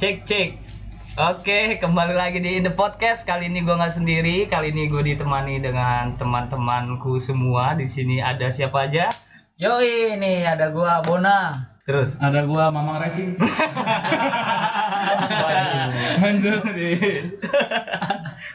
[0.00, 0.56] Cek cek.
[1.20, 3.28] Oke, kembali lagi di In The Podcast.
[3.28, 4.48] Kali ini gue nggak sendiri.
[4.48, 7.76] Kali ini gue ditemani dengan teman-temanku semua.
[7.76, 9.12] Di sini ada siapa aja?
[9.60, 11.68] Yoi, nih ada gua Bona.
[11.84, 12.16] Terus.
[12.16, 13.36] Ada gua Mamang Racing.
[16.24, 17.36] Lanjut nih.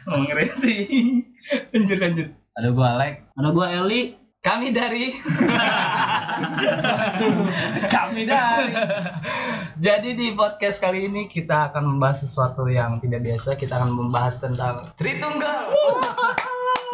[0.10, 1.30] Ngomong racing.
[1.70, 2.28] Lanjut lanjut.
[2.58, 3.22] Ada gua Alek.
[3.38, 4.18] Ada gua Eli.
[4.42, 5.10] Kami dari
[7.94, 8.70] Kami dari
[9.76, 14.40] Jadi di podcast kali ini kita akan membahas sesuatu yang tidak biasa Kita akan membahas
[14.40, 15.68] tentang Tritunggal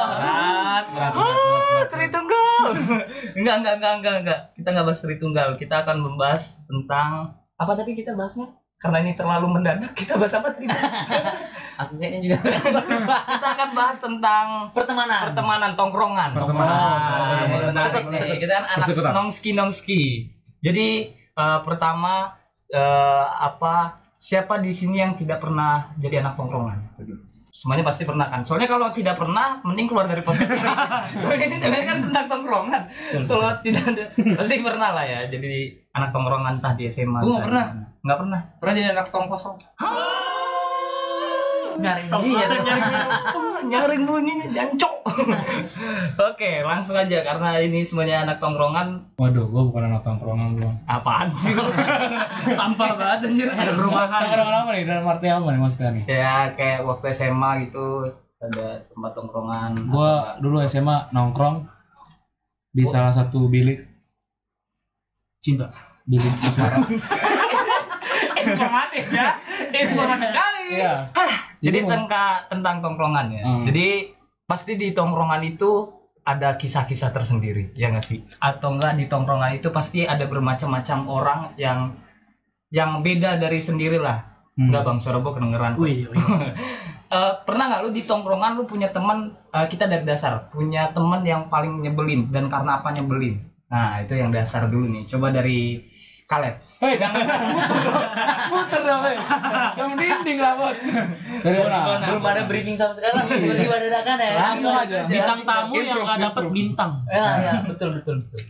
[0.04, 2.64] Berat, berat, Ah, Tritunggal
[3.40, 7.95] Enggak, enggak, enggak, enggak, enggak Kita enggak bahas Tritunggal Kita akan membahas tentang Apa tadi
[7.95, 8.52] kita bahasnya?
[8.76, 10.68] Karena ini terlalu mendadak Kita bahas apa tadi?
[11.73, 12.38] Aku kayaknya juga
[13.34, 15.34] kita akan bahas tentang pertemanan.
[15.34, 16.30] pertemanan tongkrongan.
[16.38, 17.73] Pertemanan.
[17.73, 18.04] Menarik.
[18.45, 20.04] Kita kan anak nongski nongski.
[20.63, 22.40] Jadi eh, pertama
[22.72, 26.80] eh, apa siapa di sini yang tidak pernah jadi anak tongkrongan?
[27.53, 28.47] Semuanya pasti pernah kan.
[28.47, 30.64] Soalnya kalau tidak pernah, mending keluar dari podcast ini.
[31.22, 32.81] Soalnya ini sebenarnya kan tentang tongkrongan.
[33.30, 35.20] Kalau tidak ada, pasti pernah lah ya.
[35.30, 37.22] Jadi anak tongkrongan entah di SMA.
[37.22, 37.66] Gua nggak pernah.
[38.03, 38.39] Nggak pernah.
[38.58, 39.55] Pernah jadi anak tong kosong.
[41.78, 42.48] Nyaring bunyinya
[43.72, 44.96] nyaring bunyinya jancok
[46.30, 50.72] oke langsung aja karena ini semuanya anak tongkrongan Waduh, gua bukan anak tongkrongan gua.
[50.86, 51.64] apaan sih lu?
[52.58, 54.84] sampah banget anjir ada perumahan Tongkrongan apa nih?
[54.84, 56.04] Dalam arti apa nih maksudnya nih?
[56.08, 57.86] ya kayak waktu SMA gitu
[58.40, 61.68] ada tempat tongkrongan Gua dulu SMA nongkrong
[62.70, 63.80] di salah satu bilik
[65.40, 65.68] Cinta.
[66.04, 66.84] bilik asmara.
[68.36, 69.40] informatif ya
[69.74, 70.94] informatif sekali Iya.
[71.14, 71.30] jadi
[71.64, 73.64] Jadi mau- tentang tentang tongkrongan ya Hmm.
[73.66, 73.88] jadi
[74.44, 75.72] pasti di tongkrongan itu
[76.24, 81.40] ada kisah-kisah tersendiri ya nggak sih atau enggak di tongkrongan itu pasti ada bermacam-macam orang
[81.56, 82.00] yang
[82.70, 84.70] yang beda dari sendiri lah Hmm.
[84.70, 85.74] Enggak bang, suara gua kedengeran.
[85.76, 86.14] Wih, wih.
[87.10, 91.22] Eh, pernah nggak lu di tongkrongan lu punya teman eh, kita dari dasar punya teman
[91.22, 93.38] yang paling nyebelin dan karena apa nyebelin?
[93.70, 95.06] Nah itu yang dasar dulu nih.
[95.06, 95.78] Coba dari
[96.23, 96.56] Kaleb.
[96.80, 97.23] Hei, jangan
[98.52, 99.16] muter dong, hei.
[99.76, 100.80] Jangan dinding lah, Bos.
[101.44, 102.06] Dari mana?
[102.08, 104.32] Belum ada breaking sama sekali, tiba-tiba dadakan ya.
[104.36, 104.98] Langsung aja.
[105.08, 106.92] Bintang tamu yang Improve, nggak dapat bintang.
[107.08, 108.42] Ya, ya, betul, betul, betul.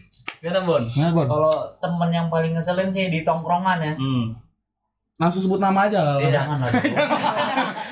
[0.42, 0.84] Gimana Bon?
[0.84, 1.26] Nah, Bon.
[1.30, 3.94] Kalau temen yang paling ngeselin sih di tongkrongan ya.
[3.98, 4.26] Hmm.
[5.14, 6.18] Langsung sebut nama aja lah.
[6.18, 6.32] Iya.
[6.34, 6.72] Jangan lah.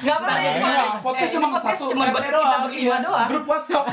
[0.02, 0.70] Nggak apa Iya, apa.
[0.74, 0.84] iya.
[1.02, 2.62] Podcast Eh, cuma satu cuma buat doang.
[2.66, 2.96] berdua Iya.
[3.00, 3.28] doang.
[3.30, 3.86] Grup WhatsApp.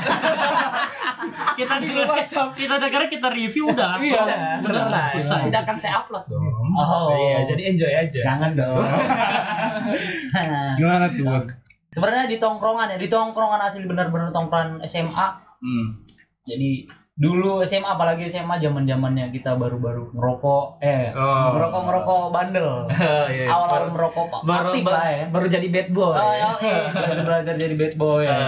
[1.61, 2.49] kita di WhatsApp.
[2.53, 4.01] Kita dengar kita review udah.
[4.01, 4.21] Iya.
[4.59, 5.09] Udah, selesai.
[5.13, 5.41] selesai.
[5.45, 6.41] Tidak akan saya upload dong.
[6.73, 7.13] Oh.
[7.13, 8.19] Iya, jadi enjoy aja.
[8.25, 8.81] Jangan dong.
[10.79, 11.43] Gimana tuh, Bon?
[11.89, 15.27] Sebenarnya di tongkrongan ya, di tongkrongan asli benar-benar tongkrongan SMA.
[15.61, 16.01] Hmm.
[16.45, 16.85] Jadi
[17.19, 21.51] dulu SMA apalagi SMA zaman zamannya kita baru-baru ngerokok eh Oh.
[21.51, 22.69] ngerokok ngerokok bandel
[23.29, 26.15] Iya, awal-awal baru- merokok baru, aktif baru, lah ya baru jadi bad boy.
[26.15, 28.39] oh, ya, eh, belajar belajar jadi bad boy ya.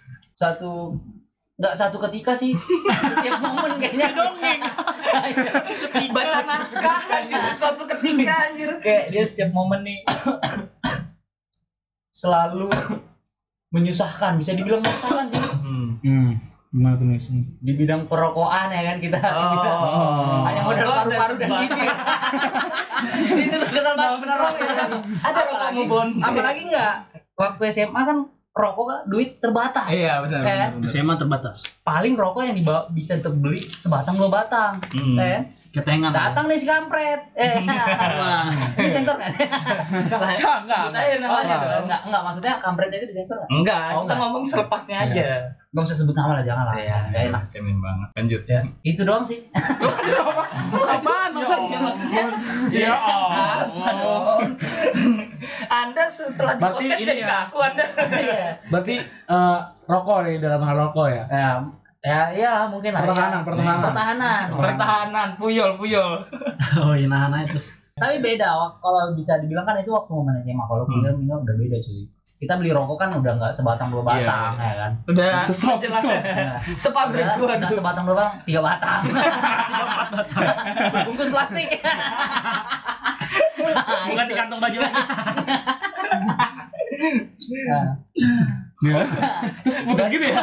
[0.40, 0.94] Satu
[1.58, 2.56] nggak satu ketika sih
[3.10, 4.62] setiap momen kayaknya dongeng
[6.08, 8.70] Baca naskah anjir suatu ketika anjir.
[8.80, 10.00] kayak dia setiap momen nih
[12.12, 12.70] selalu
[13.70, 15.88] menyusahkan bisa dibilang menyusahkan sih Hmm.
[16.00, 16.30] Hmm.
[16.70, 17.26] Gimana tuh, Nis?
[17.58, 20.46] di bidang perokokan ya kan kita kita Oh.
[20.46, 21.90] hanya modal Oh, paru-paru dan bibir
[23.42, 24.86] itu kesel banget bener rokok ya.
[25.18, 26.08] Ada rokokmu, Bon.
[26.16, 28.18] apalagi enggak waktu SMA kan
[28.50, 30.40] rokok kan duit terbatas Iya benar.
[30.40, 30.42] Kan?
[30.42, 30.90] benar, benar.
[30.90, 31.56] SMA terbatas.
[31.80, 35.14] paling rokok yang dibawa bisa untuk beli sebatang dua batang Hmm.
[35.16, 35.40] kan
[35.72, 36.10] Ketengan.
[36.10, 37.62] datang nih si kampret eh
[38.76, 39.30] ini sensor kan
[40.00, 40.18] Enggak,
[40.60, 40.82] enggak.
[41.24, 41.42] Oh, dong.
[41.46, 43.48] enggak, enggak, enggak, maksudnya kampretnya itu disensor kan?
[43.48, 44.18] Enggak, Oh, kita enggak.
[44.20, 45.28] ngomong selepasnya aja.
[45.70, 46.74] Gak usah sebut nama lah, jangan lah.
[46.76, 47.42] Iya, Gak enak.
[47.46, 48.08] Cemen banget.
[48.12, 48.42] Lanjut.
[48.44, 49.46] Ya, itu doang sih.
[50.94, 51.78] Apaan maksudnya?
[52.70, 54.42] Ya Allah.
[55.66, 57.28] Anda setelah di Berarti podcast ini jadi ya.
[57.28, 57.84] kaku Anda.
[58.12, 58.48] Iya.
[58.68, 61.24] Berarti eh, rokok nih dalam hal rokok ya?
[61.26, 61.48] Ya,
[62.00, 63.02] ya, iya mungkin lah.
[63.04, 63.46] Pertahanan, ya.
[63.46, 63.78] pertahanan.
[63.80, 64.42] Pertahanan.
[64.52, 66.12] Pertahanan, puyol, puyol.
[66.80, 67.66] Oh iya nahan aja terus.
[67.92, 70.62] Tapi beda, kalau bisa dibilang kan itu waktu momen SMA.
[70.62, 70.92] Kalau Hmm.
[70.96, 72.00] kuliah minggu udah beda cuy.
[72.40, 74.92] Kita beli rokok kan udah nggak sebatang dua batang, Iya, ya kan?
[75.04, 76.00] Udah Sesop, jelas.
[76.00, 76.20] sesop.
[76.24, 77.76] Nah, Sepabrik udah, gua udah dulu.
[77.76, 79.00] sebatang dua batang, tiga batang.
[81.06, 81.68] Bungkus plastik.
[84.08, 85.02] Bukan di kantong baju lagi.
[87.68, 87.86] Nah,
[88.80, 89.04] Ya.
[89.60, 90.40] Terus putus gitu ya?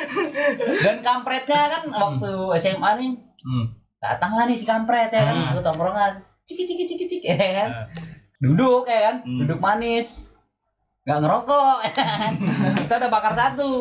[0.82, 3.76] Dan kampretnya kan waktu SMA nih Hmm.
[3.98, 5.52] datanglah nih si kampret ya kan Hmm.
[5.52, 6.12] ke tongkrongan
[6.42, 7.68] ciki ciki ciki ciki ya kan
[8.38, 9.38] duduk ya kan Hmm.
[9.40, 10.29] duduk manis
[11.00, 11.78] nggak ngerokok.
[11.86, 12.04] Ya
[12.84, 13.80] kita udah bakar satu.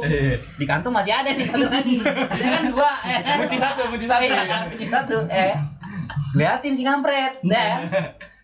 [0.56, 1.96] Di kantung masih ada nih satu lagi.
[2.04, 2.92] Ada kan dua.
[3.04, 4.24] Ya Kunci satu, kunci satu.
[4.24, 5.54] Iya, kunci satu eh
[6.38, 7.90] liatin si kampret nah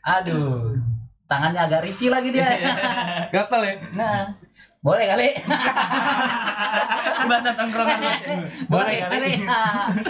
[0.02, 0.74] aduh
[1.30, 2.46] tangannya agak risih lagi dia.
[3.34, 3.74] Gatel ya.
[3.98, 4.18] nah
[4.86, 5.30] boleh kali.
[7.26, 8.00] Bahasa tongkrongan.
[8.74, 9.32] boleh kali.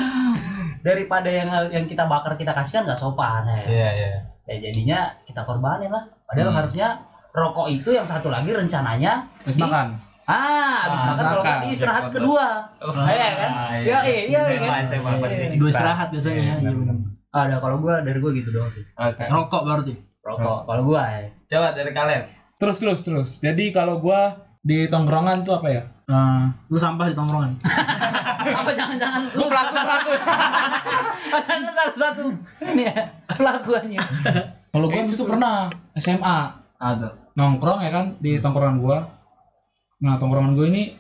[0.86, 3.60] daripada yang yang kita bakar kita kasih kan nggak sopan ya.
[3.66, 4.10] Iya, iya.
[4.46, 6.12] ya jadinya kita korbanin lah.
[6.28, 6.60] Padahal Hmm.
[6.60, 6.88] harusnya
[7.36, 10.00] rokok itu yang satu lagi rencananya di- makan.
[10.26, 12.46] ah habis Ah, makan kalau di istirahat kedua
[12.80, 14.82] Oh, iya kan iya iya iya kan?
[14.82, 15.54] Iya.
[15.54, 16.42] Dua istirahat biasanya.
[16.42, 16.96] Iya, Iya, benar.
[17.30, 19.22] ada kalau gua dari gua gitu doang sih Oke.
[19.22, 19.94] Rokok berarti.
[20.20, 22.24] rokok kalau gua ya Coba dari kalian.
[22.56, 23.30] Terus terus terus.
[23.38, 25.84] Jadi kalau gua di tongkrongan tuh apa ya?
[26.06, 27.62] Eh, lu sampah di tongkrongan.
[28.60, 30.12] apa jangan-jangan Gua pelaku pelaku.
[31.28, 32.24] Padahal lu salah satu
[32.64, 32.98] ini ya
[33.30, 34.02] pelakuannya
[34.72, 35.56] Kalau gua itu pernah
[35.94, 36.38] SMA
[36.76, 38.98] ada nongkrong ya kan di tongkrongan gua.
[40.00, 40.96] Nah tongkrongan gua ini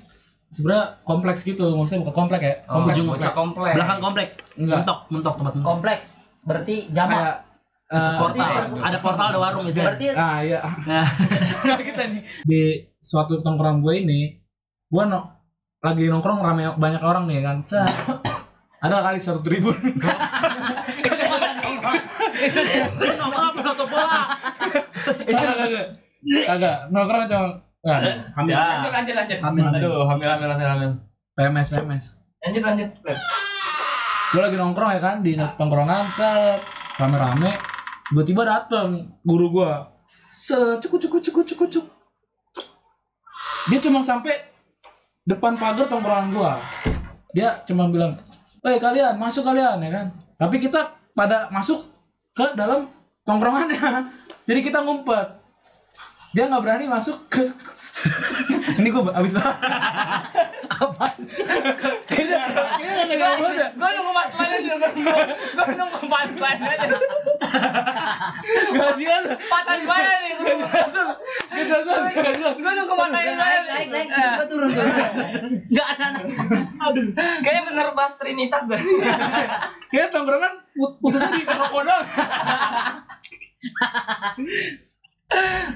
[0.47, 2.95] sebenarnya kompleks gitu, maksudnya bukan komplek ya, kompleks.
[2.97, 3.73] Oh, bocah komplek.
[3.75, 4.27] Belakang komplek.
[4.55, 4.77] Enggak.
[4.81, 5.65] Mentok, mentok tempat mentok.
[5.65, 6.05] kompleks
[6.41, 7.43] berarti jamak
[7.85, 8.45] Kayak eh, Portal.
[8.49, 9.85] berarti- Ada portal, ada warung biasanya.
[9.85, 10.59] berarti Ah iya.
[10.85, 11.05] Nah,
[11.85, 12.21] Kita nih.
[12.41, 12.61] Di
[12.97, 14.19] suatu tongkrongan gue ini,
[14.87, 15.21] gua no,
[15.79, 17.57] lagi nongkrong rame banyak orang nih kan.
[17.63, 17.85] Set.
[18.79, 19.75] Ada kali satu tribun.
[22.95, 24.21] lu nongkrong apa nutup bola?
[25.25, 26.77] Kagak kagak.
[26.91, 27.49] Nongkrong cuma
[27.85, 28.01] Nah,
[28.33, 28.49] Hamil.
[28.49, 28.81] Ya.
[28.81, 29.39] Lanjut lanjut lanjut.
[29.45, 29.63] Hamil.
[29.69, 30.91] aduh hamil hamil hamil hamil.
[31.37, 32.05] PMS PMS.
[32.41, 32.89] Lanjut lanjut.
[34.33, 36.31] Gue lagi nongkrong ya kan di tongkrongan ke
[36.97, 37.51] rame-rame
[38.09, 39.91] tiba-tiba dateng guru gua
[40.31, 41.85] secukuk cukuk cukuk cukuk cuk
[43.65, 44.45] dia cuma sampai
[45.25, 46.51] depan pagar tongkrongan gua
[47.33, 48.15] dia cuma bilang
[48.63, 50.07] eh kalian masuk kalian ya kan
[50.37, 51.83] tapi kita pada masuk
[52.37, 52.87] ke dalam
[53.25, 54.13] tongkrongannya
[54.47, 55.44] jadi kita ngumpet
[56.35, 57.47] dia nggak berani masuk ke
[58.79, 59.39] ini gua abis
[60.75, 61.05] apa?
[62.11, 62.43] Kayaknya
[62.75, 64.73] kayaknya nggak banget ya Gue nunggu pas lain aja.
[65.55, 66.97] Gue nunggu pas lain aja.
[68.75, 70.31] Gajian Patah di mana nih?
[70.35, 74.07] Gak jelas Gak jelas Gue nunggu pas lain naik naik naik.
[74.11, 74.91] Tiba turun turun.
[75.71, 76.05] Nggak ada
[76.91, 77.07] Aduh.
[77.15, 78.79] Kayaknya bener bahas Trinitas dah.
[79.87, 82.03] Kayaknya tongkrongan put- putusnya di rokok doang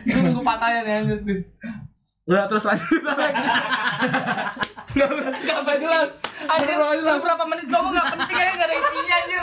[0.01, 1.19] Gue nunggu patahnya nih anjir.
[2.23, 3.01] Udah terus lanjut
[4.89, 5.09] Gak
[5.59, 6.11] Gak jelas
[6.45, 9.41] Anjir, jelas berapa menit ngomong gak penting aja gak ada isinya anjir.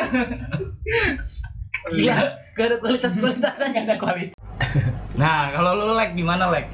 [1.88, 2.16] gila
[2.52, 4.38] gak ada kualitas kualitasan gak ada kualitas
[5.20, 6.66] Nah, kalau lu lag gimana lag?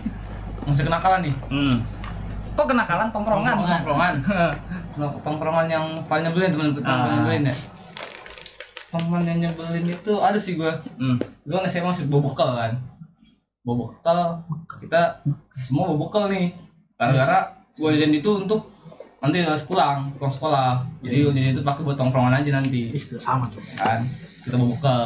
[0.62, 1.76] Masih kenakalan nih Hmm.
[2.52, 3.54] Kok kenakalan tongkrongan?
[3.56, 4.14] Tongkrongan
[5.24, 7.08] Tongkrongan yang paling nyebelin temen temen Ah.
[7.18, 7.56] nyebelin ya
[8.90, 11.16] Temen yang nyebelin itu ada sih gua Hmm.
[11.42, 12.72] Gua SMA masih bawa bekal kan
[13.62, 14.18] Bawa bekal.
[14.82, 15.22] Kita
[15.62, 16.50] semua bawa bekal nih.
[16.98, 18.70] Gara-gara gua jajan itu untuk
[19.22, 20.82] nanti harus pulang pulang sekolah.
[21.02, 22.90] Jadi jajan itu pakai buat tongkrongan aja nanti.
[22.90, 23.62] Istilah sama tuh.
[23.78, 24.02] kan?
[24.42, 25.02] Kita bawa bekal.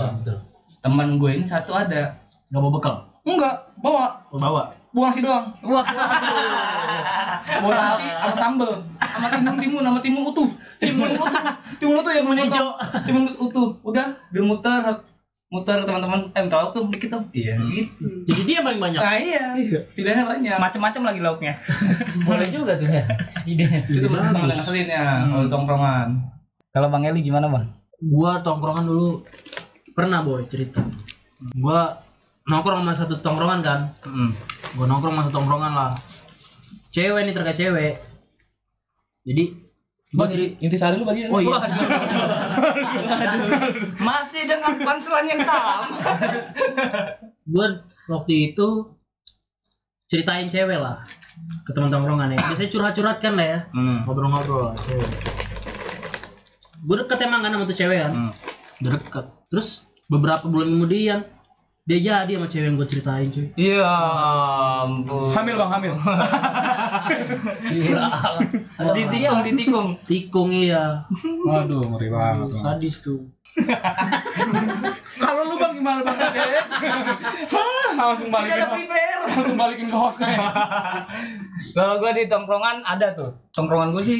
[0.81, 2.17] Teman gue ini satu ada.
[2.49, 2.97] Gak bawa bekal.
[3.27, 4.23] enggak bawa.
[4.33, 4.71] Lu bawa.
[4.95, 5.53] bawa nasi doang.
[5.67, 5.85] Wah
[7.61, 8.73] bawa nasi sama sambel.
[8.97, 10.49] Sama timun timun sama timun utuh.
[10.81, 11.29] Timun utuh.
[11.77, 12.67] Timun utuh yang belum hijau.
[13.05, 13.69] timun utuh.
[13.85, 14.81] Udah dia muter
[15.47, 18.99] muter teman-teman eh minta waktu dikit dong iya gitu Jadi dia yang paling banyak.
[18.99, 19.45] nah iya
[19.95, 21.55] pilihannya banyak Macem-macem lagi lauknya.
[22.27, 23.07] boleh juga tuh ya
[23.47, 26.09] ide itu teman-teman yang ngeselin ya kalau tongkrongan
[26.71, 27.73] Kalau Bang Eli gimana, Bang?
[27.97, 29.25] Gua tongkrongan dulu
[29.97, 30.85] pernah boy cerita.
[31.57, 32.05] Gua
[32.45, 33.81] nongkrong sama satu tongkrongan kan.
[34.05, 34.37] Hmm.
[34.77, 35.97] Gua nongkrong sama satu tongkrongan lah.
[36.93, 37.95] Cewek nih terkait cewek.
[39.25, 39.45] Jadi
[40.09, 41.59] gua cerita intisari lu bagi Oh iya.
[44.01, 45.75] Masih dengan punchline yang sama.
[47.43, 47.67] gue
[48.07, 48.67] waktu itu
[50.07, 51.07] ceritain cewek lah
[51.63, 54.03] ke teman tongkrongan ya biasanya curhat-curhat kan lah ya Hmm.
[54.03, 55.11] ngobrol-ngobrol lah cewek
[56.77, 58.33] gue deket emang kan sama tuh cewek kan Hmm.
[58.79, 59.69] deket terus
[60.07, 61.19] beberapa bulan kemudian
[61.87, 63.87] dia jadi sama cewek yang gue ceritain cuy Ya
[64.83, 65.31] ampun.
[65.31, 65.95] hamil bang hamil
[67.65, 68.07] gila
[68.91, 69.89] Ditikung, ditikung.
[70.03, 71.07] tikung iya
[71.41, 73.31] waduh ngeri banget sadis tuh
[75.17, 76.67] kalau lu bang gimana bang Dek?
[77.95, 78.67] langsung balikin
[79.25, 80.37] langsung balikin ke hostnya
[81.73, 83.37] Kalau gue di tongkrongan ada tuh.
[83.53, 84.19] Tongkrongan gue sih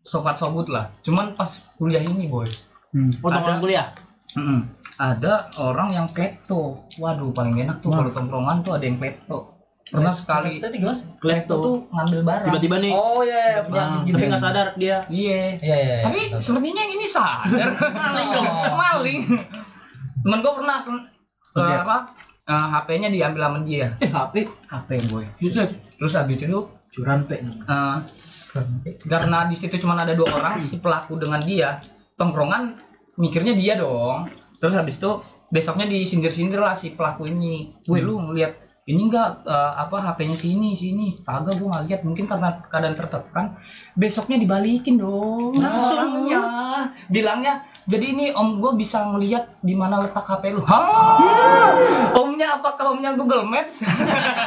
[0.00, 0.90] sobat sobut lah.
[1.00, 2.46] Cuman pas kuliah ini boy.
[2.94, 3.86] oh tongkrongan kuliah
[4.34, 4.66] Mm-mm.
[4.94, 6.86] Ada orang yang klepto.
[6.96, 9.50] Waduh paling enak tuh kalau tongkrongan tuh ada yang klepto.
[9.84, 12.46] Pernah sekali tadi gimana klepto tuh ngambil barang.
[12.48, 14.16] tiba-tiba nih oh iya gitu.
[14.16, 15.60] tapi nggak sadar dia Iya.
[15.60, 17.68] iya iya Tapi sepertinya yang ini sadar.
[18.00, 18.46] maling dong.
[18.74, 19.20] Maling.
[20.24, 21.96] Temen gue pernah eh, apa?
[22.48, 23.86] eh, HP-nya diambil sama dia.
[24.00, 24.34] eh HP
[24.66, 25.24] HP boy.
[25.36, 25.70] Buset.
[26.00, 26.58] Terus habis itu
[26.90, 27.98] curan pe eh,
[29.04, 31.82] karena di situ cuma ada dua orang si pelaku dengan dia
[32.14, 32.78] tongkrongan
[33.16, 34.30] mikirnya dia dong
[34.64, 35.20] terus habis itu
[35.52, 37.76] besoknya disindir-sindir lah si pelaku ini.
[37.84, 41.20] Gue lu ngeliat ini enggak eh, apa HP-nya sini sini.
[41.20, 43.60] Kagak gue nggak lihat mungkin karena keadaan tertekan.
[43.92, 45.52] Besoknya dibalikin dong.
[45.52, 46.00] Langsung.
[46.00, 46.40] orangnya
[47.12, 50.64] bilangnya jadi ini om gue bisa ngeliat di mana letak HP lu.
[50.64, 51.20] Hah?
[52.16, 53.84] omnya apakah omnya Google Maps?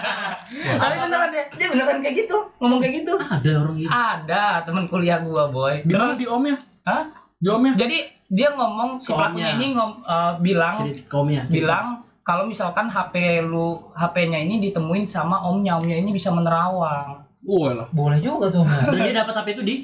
[0.81, 3.13] Tapi beneran dia dia beneran kayak gitu ngomong kayak gitu.
[3.21, 3.89] Ada orang gitu.
[3.93, 5.85] ada teman kuliah gua boy.
[5.85, 6.57] Di mana di omnya?
[6.89, 7.05] Hah?
[7.37, 7.77] Di omnya?
[7.77, 11.41] jadi dia ngomong si pelakunya ini ngom, eh, bilang Cerita kaumnya.
[11.47, 11.85] bilang
[12.21, 17.87] kalau misalkan HP lu HP-nya ini ditemuin sama omnya omnya ini bisa menerawang Wah lah.
[17.89, 18.67] Boleh juga tuh.
[18.91, 19.75] Dan dia dapat HP itu di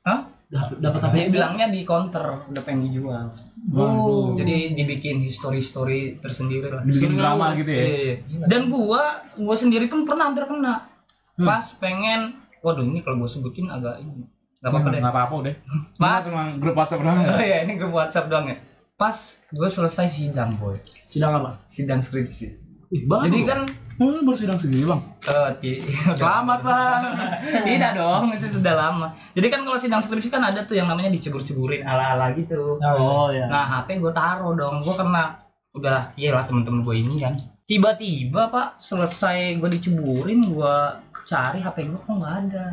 [0.00, 0.22] Hah?
[0.46, 3.30] dapat dapat HP dia bilangnya di counter udah pengen dijual
[3.68, 4.34] Waduh.
[4.34, 7.82] jadi dibikin history-story tersendiri lah Dibikin drama gitu ya.
[7.82, 8.14] Iya.
[8.46, 9.02] dan gua
[9.36, 10.90] gua sendiri pun pernah hampir kena
[11.32, 11.46] Hmm.
[11.46, 14.26] pas pengen waduh ini kalau gua sebutin agak ini
[14.60, 15.54] nggak apa-apa deh Nggak apa-apa deh.
[16.02, 17.16] Mas emang grup WhatsApp doang.
[17.22, 18.56] Oh iya, ini grup WhatsApp doang ya.
[18.94, 19.16] Pas
[19.48, 20.76] gue selesai sidang, boy.
[21.06, 21.56] Sidang apa?
[21.64, 22.46] Sidang skripsi.
[22.90, 23.24] Ih, baru.
[23.26, 23.60] Jadi kan
[23.96, 25.00] Oh, baru sidang sendiri, Bang.
[25.22, 25.80] eh, ti-
[26.18, 27.02] Selamat, Bang.
[27.68, 29.12] Tidak dong, itu sudah lama.
[29.30, 32.76] Jadi kan kalau sidang skripsi kan ada tuh yang namanya dicebur-ceburin ala-ala gitu.
[32.78, 33.44] Oh ya.
[33.44, 34.80] Nah, HP gue taruh dong.
[34.80, 37.36] Gue kena udah iyalah temen-temen gue ini kan.
[37.64, 40.74] Tiba-tiba Pak, selesai gue diceburin, gue
[41.22, 42.66] cari HP gue kok nggak ada.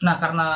[0.00, 0.48] Nah, karena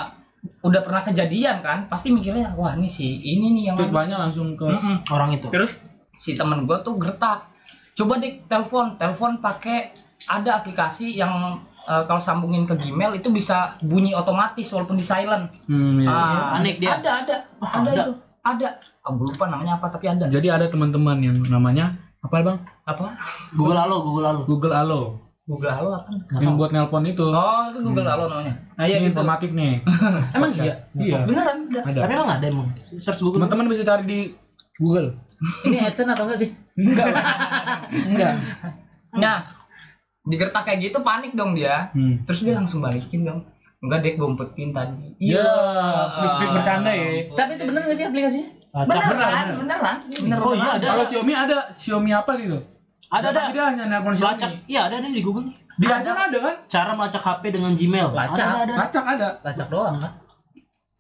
[0.61, 4.69] udah pernah kejadian kan, pasti mikirnya wah ini sih ini nih yang Stigmanya langsung ke
[4.69, 5.09] Mm-mm.
[5.09, 5.49] orang itu.
[5.49, 5.81] Terus
[6.13, 7.49] si temen gue tuh gertak.
[7.95, 9.95] Coba deh telepon, telepon pakai
[10.29, 15.49] ada aplikasi yang eh, kalau sambungin ke Gmail itu bisa bunyi otomatis walaupun di silent.
[15.65, 16.09] Hmm, iya.
[16.11, 17.01] Ah, panik dia.
[17.01, 18.03] Ada, ada, Oh, ada, ada.
[18.05, 18.13] itu,
[18.45, 18.69] ada.
[19.05, 20.29] Ah, gue lupa namanya apa tapi ada.
[20.29, 22.59] Jadi ada teman-teman yang namanya apa, Bang?
[22.85, 23.17] Apa?
[23.57, 24.41] Google Halo, Google Halo.
[24.45, 25.01] Google Halo.
[25.45, 26.09] Google Halo apa?
[26.41, 27.25] Yang buat nelpon itu.
[27.29, 28.65] Oh, itu Google Halo namanya.
[28.81, 29.21] Nah, iya Ini gitu.
[29.21, 29.85] informatif nih.
[30.37, 30.75] Emang iya?
[30.97, 31.19] Iya.
[31.29, 31.83] Beneran, udah.
[31.85, 32.01] Ada.
[32.01, 32.69] Tapi emang ada emang.
[32.97, 33.45] Search Google.
[33.45, 34.21] Teman-teman bisa cari di
[34.81, 35.21] Google.
[35.69, 36.51] Ini AdSense atau enggak sih?
[36.81, 37.07] Enggak.
[38.09, 38.35] Enggak.
[39.21, 39.37] Nah,
[40.25, 41.93] digertak kayak gitu panik dong dia.
[41.93, 42.25] Hmm.
[42.25, 43.45] Terus dia langsung balikin dong.
[43.85, 45.13] Enggak deh, gue umpetin tadi.
[45.21, 45.45] Iya,
[46.09, 47.29] speak-speak bercanda ya.
[47.37, 48.49] Tapi itu bener nggak sih aplikasinya?
[48.75, 48.89] Acak.
[49.13, 49.97] Beneran, beneran.
[50.09, 50.87] Bener Oh iya, ada.
[50.89, 52.59] Kalau Xiaomi ada Xiaomi apa gitu?
[53.11, 53.43] Ada ada.
[53.53, 54.39] Dia hanya nelpon Melacak.
[54.55, 54.71] Xiaomi.
[54.71, 55.45] Iya, ada nih di Google.
[55.75, 56.55] Di Acak ada kan?
[56.71, 58.09] Cara melacak HP dengan Gmail.
[58.15, 58.39] Lacak.
[58.39, 58.75] Ada, ada, ada.
[58.81, 59.29] Acak ada.
[59.43, 60.13] Lacak doang kan?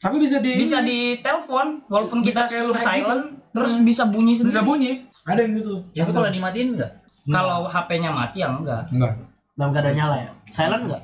[0.03, 3.87] Tapi bisa di bisa di telepon walaupun Bisa kita kayak silent terus Hmm.
[3.87, 4.51] bisa bunyi sendiri.
[4.53, 4.91] bisa bunyi.
[5.25, 5.75] Ada yang gitu.
[5.95, 6.91] Tapi kalau dimatiin enggak?
[7.25, 8.83] Kalau HP-nya mati ya enggak.
[8.91, 9.13] enggak.
[9.55, 10.31] Dalam keadaan nyala ya.
[10.51, 11.03] Silent enggak?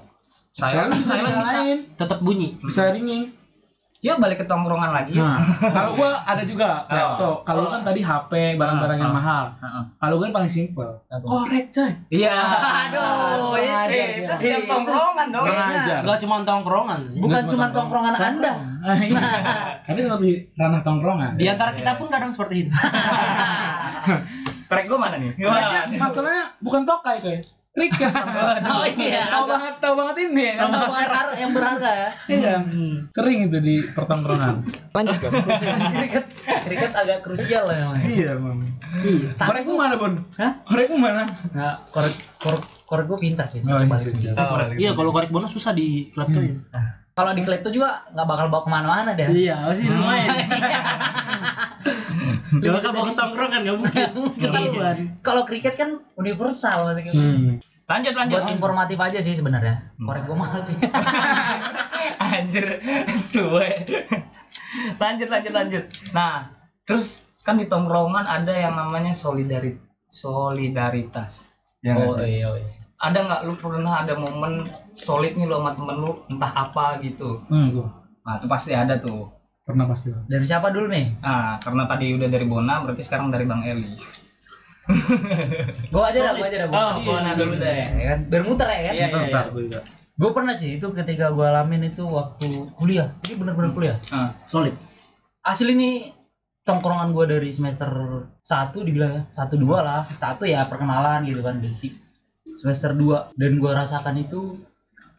[0.53, 1.59] Silent, bisa silent bisa.
[1.97, 2.59] Tetap bunyi.
[2.61, 3.31] Bisa ringing.
[4.01, 5.13] Yuk balik ke tongkrongan lagi.
[5.13, 5.37] Nah,
[5.77, 7.45] kalau gua ada juga laptop.
[7.45, 9.45] Kalau lu kan tadi HP, barang-barang yang Ah, mahal.
[9.61, 9.83] Heeh.
[10.01, 10.89] Kalau gue paling simpel.
[11.21, 11.93] Korek, coy.
[12.09, 12.33] Iya.
[12.89, 15.45] Aduh, itu, setiap tongkrongan dong.
[15.45, 16.01] Kurang ajar.
[16.01, 17.21] Enggak cuma tongkrongan sih.
[17.21, 18.53] Bukan cuma tongkrongan Anda.
[18.81, 19.21] Ah, iya.
[19.87, 21.37] Tapi tetap di ranah tongkrongan.
[21.37, 22.73] Di antara kita pun kadang seperti itu.
[24.65, 25.37] Korek gua mana nih?
[26.01, 27.37] Masalahnya bukan tokai, coy.
[27.71, 28.11] Kriket.
[28.67, 30.55] Oh iya, Tahu banget, tahu banget ini ya.
[30.59, 32.11] Yang berharga, yang berharga ya.
[32.27, 32.55] Iya.
[33.15, 34.67] Sering itu di pertongkrongan.
[34.91, 35.31] Lanjut kan.
[35.95, 36.25] Kriket,
[36.67, 38.03] kriket agak krusial lah emang.
[38.03, 38.59] Iya, Bang.
[39.07, 39.31] Iya.
[39.39, 40.19] Korekmu mana, Bun?
[40.35, 40.53] Hah?
[40.67, 41.31] Korekmu mana?
[41.55, 43.63] Nah, korek korek korek gue pintar sih.
[43.63, 44.75] Oh, iya, siap, sendiri.
[44.75, 46.67] Iya, kalau korek bonus susah di kleptoin.
[47.21, 49.29] Kalau di klepto juga nggak bakal bawa ke mana-mana deh.
[49.29, 50.37] Iya, pasti lumayan.
[52.51, 54.09] Gak bakal bawa ke tongkrongan, gak mungkin.
[54.35, 54.97] Ketahuan.
[55.23, 57.15] Kalau kriket kan universal maksudnya.
[57.15, 57.63] Hmm.
[57.87, 58.43] Lanjut lanjut.
[58.43, 59.95] Buat informatif aja sih sebenarnya.
[59.99, 60.79] Korek gue mahal sih.
[62.27, 62.67] Anjir,
[63.19, 63.71] suwe.
[64.99, 65.85] lanjut lanjut lanjut.
[66.15, 66.51] Nah,
[66.87, 69.79] terus kan di tongkrongan ada yang namanya solidari
[70.11, 71.55] solidaritas.
[71.81, 72.80] Ya oh iya iya.
[73.01, 77.41] Ada nggak lu pernah ada momen solid nih lo sama temen lu entah apa gitu?
[77.49, 77.89] Hmm, gua
[78.21, 79.33] Nah, itu pasti ada tuh.
[79.65, 80.11] pernah pasti.
[80.11, 81.23] Dari siapa dulu nih?
[81.23, 83.95] Nah, karena tadi udah dari Bona, berarti sekarang dari Bang Eli.
[85.95, 86.69] Gua aja dah, gua aja dah.
[86.75, 87.71] Oh, Bona dulu deh.
[87.71, 88.21] Ya kan?
[88.27, 88.93] Bermuter ya kan?
[88.99, 89.41] Iya, iya,
[89.71, 89.81] iya.
[90.21, 93.17] Gue pernah sih itu ketika gue alamin itu waktu kuliah.
[93.25, 93.97] Ini bener-bener kuliah.
[94.13, 94.77] Ah, Solid.
[95.41, 96.13] Asli ini
[96.69, 97.89] tongkrongan gue dari semester
[98.45, 100.03] 1 dibilang ya, satu dua lah.
[100.21, 101.97] Satu ya perkenalan gitu kan basic.
[102.61, 104.61] Semester 2 dan gue rasakan itu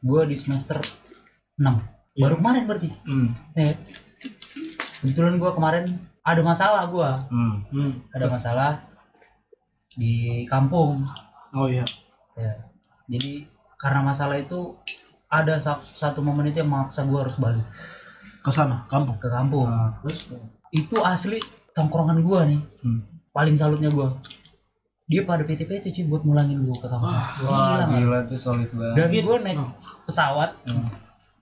[0.02, 0.78] gue di semester
[1.58, 1.66] 6.
[2.14, 2.90] Baru kemarin berarti.
[3.04, 3.74] hmm, Ya.
[5.02, 5.86] Kebetulan gue kemarin
[6.22, 7.10] ada masalah gue.
[7.30, 7.56] hmm.
[7.68, 7.94] Hmm.
[8.12, 8.72] Ada masalah
[9.92, 11.06] di kampung.
[11.52, 11.84] Oh iya.
[12.38, 12.70] Ya.
[13.10, 14.78] Jadi karena masalah itu
[15.28, 17.66] ada sa- satu momen itu yang memaksa gue harus balik
[18.42, 19.18] Ke sana, kampung.
[19.18, 19.66] ke kampung.
[19.66, 19.98] Ah.
[20.02, 20.34] Terus
[20.72, 21.38] itu asli
[21.74, 22.62] tongkrongan gua nih.
[22.82, 23.02] Hmm.
[23.32, 24.18] Paling salutnya gua.
[25.12, 27.12] Dia pada PT-PT cuy buat mulangin gua ke kampung.
[27.12, 28.96] Wah, Gila, gila tuh solid banget.
[29.12, 29.60] Dan gua naik
[30.08, 30.88] pesawat Hmm.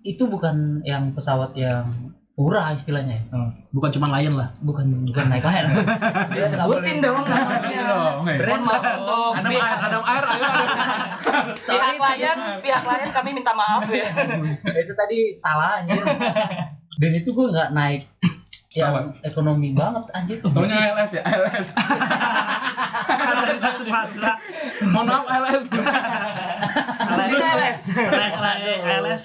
[0.01, 1.85] itu bukan yang pesawat yang
[2.33, 3.23] Urah istilahnya ya.
[3.29, 3.51] Hmm.
[3.69, 4.47] Bukan cuma lion lah.
[4.63, 5.75] Bukan bukan naik lain.
[6.31, 8.23] Dia Sebutin dong namanya.
[8.23, 10.47] Mohon maaf untuk Ada air, ada air, ayo.
[11.59, 14.07] pihak lain, pihak lain kami minta maaf ya.
[14.87, 15.99] itu tadi salah anjir.
[16.95, 18.07] Dan itu gue nggak naik
[18.81, 20.37] yang ekonomi banget anjir.
[20.41, 21.67] Taunya ALS ya, ALS.
[24.89, 25.63] Mohon maaf ALS.
[27.19, 27.79] Sini LS.
[28.99, 29.23] LS.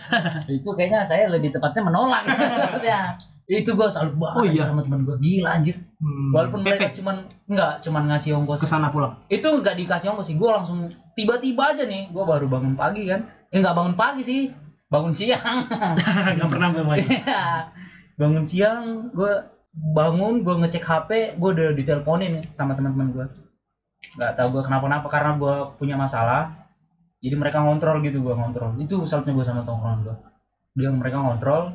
[0.49, 2.23] itu kayaknya saya lebih tepatnya menolak
[2.85, 4.65] ya itu gue salut banget Oh iya.
[4.65, 6.37] sama temen gue gila anjir Hmm.
[6.37, 9.25] walaupun mereka cuman enggak cuman ngasih ongkos Ke sana pulang.
[9.27, 13.25] itu enggak dikasih ongkos sih gue langsung tiba-tiba aja nih gue baru bangun pagi kan
[13.49, 14.41] eh enggak bangun pagi sih
[14.87, 15.65] bangun siang
[16.37, 17.09] Gak pernah main.
[18.15, 19.33] Bangun siang gue
[19.75, 23.27] bangun gue ngecek HP gue udah diteleponin sama teman-teman gue
[24.15, 26.71] nggak tahu gue kenapa-napa karena gue punya masalah.
[27.25, 28.77] Jadi mereka ngontrol gitu gue ngontrol.
[28.79, 30.17] Itu salutnya gue sama tongkrongan gue
[30.75, 31.75] dia mereka ngontrol.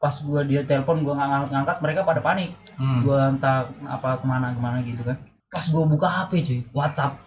[0.00, 2.50] Pas gue dia telepon gue nggak ngangkat, ngangkat mereka pada panik.
[2.76, 3.00] Hmm.
[3.02, 5.16] gue entah apa ke mana ke mana gitu kan.
[5.50, 7.20] Pas gue buka HP cuy WhatsApp.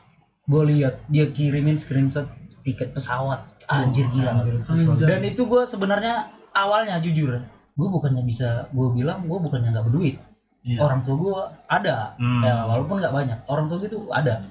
[0.47, 2.25] Gue lihat dia kirimin screenshot
[2.63, 3.43] tiket pesawat.
[3.67, 4.63] Anjir gila Anjir.
[5.03, 7.43] dan itu gue sebenarnya awalnya jujur
[7.77, 10.17] gue bukannya bisa gue bilang gue bukannya nggak berduit
[10.59, 10.83] Iya.
[10.83, 11.35] orang tua gue
[11.69, 12.41] ada Hmm.
[12.41, 14.41] ya walaupun nggak banyak orang tua gue tuh ada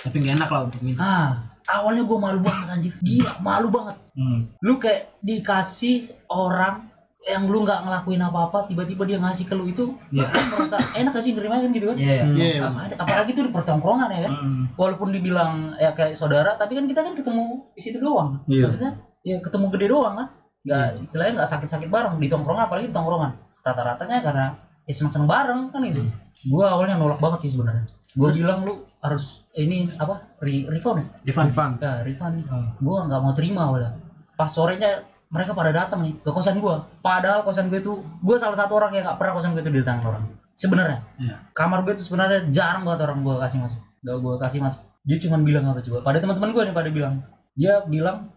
[0.00, 0.96] Tapi gak enak lah untuk minta.
[0.98, 1.30] ah
[1.68, 4.48] awalnya gue malu banget anjir gila malu banget Hmm.
[4.56, 5.96] lu kayak dikasih
[6.26, 6.88] orang
[7.22, 10.24] yang lu nggak ngelakuin apa-apa tiba-tiba dia ngasih ke lu itu Iya.
[10.24, 12.24] lu merasa enak gak sih nerima kan gitu kan Iya.
[12.24, 12.32] Hmm.
[12.32, 14.62] Iya, Apa- apalagi tuh di pertongkrongan ya kan Hmm.
[14.74, 18.64] walaupun dibilang ya kayak saudara tapi kan kita kan ketemu di situ doang Iya.
[18.64, 20.28] maksudnya ya ketemu gede doang kan
[20.60, 23.32] nggak istilahnya nggak sakit-sakit bareng di tongkrongan apalagi di tongkrongan.
[23.64, 24.46] Rata-ratanya karena
[24.84, 26.04] ya seneng-seneng bareng kan itu.
[26.48, 27.88] Gua awalnya nolak banget sih sebenarnya.
[28.16, 31.06] Gua bilang lu harus ini apa re refund ya?
[31.32, 31.46] Divan.
[31.48, 31.70] Ivan.
[31.80, 32.76] ya refund Hmm.
[32.80, 33.96] gua nggak mau terima awalnya.
[34.36, 36.84] Pas sorenya mereka pada datang nih ke kosan gua.
[37.00, 40.04] Padahal kosan gue tuh gua salah satu orang yang nggak pernah kosan gue tuh didatangin
[40.04, 40.24] orang.
[40.60, 41.00] Sebenarnya.
[41.16, 41.36] Iya.
[41.56, 45.16] kamar gue tuh sebenarnya jarang banget orang gua kasih masuk gak gua kasih masuk dia
[45.16, 46.04] cuma bilang apa coba?
[46.04, 47.14] Pada teman-teman gue nih pada bilang.
[47.56, 48.28] Dia bilang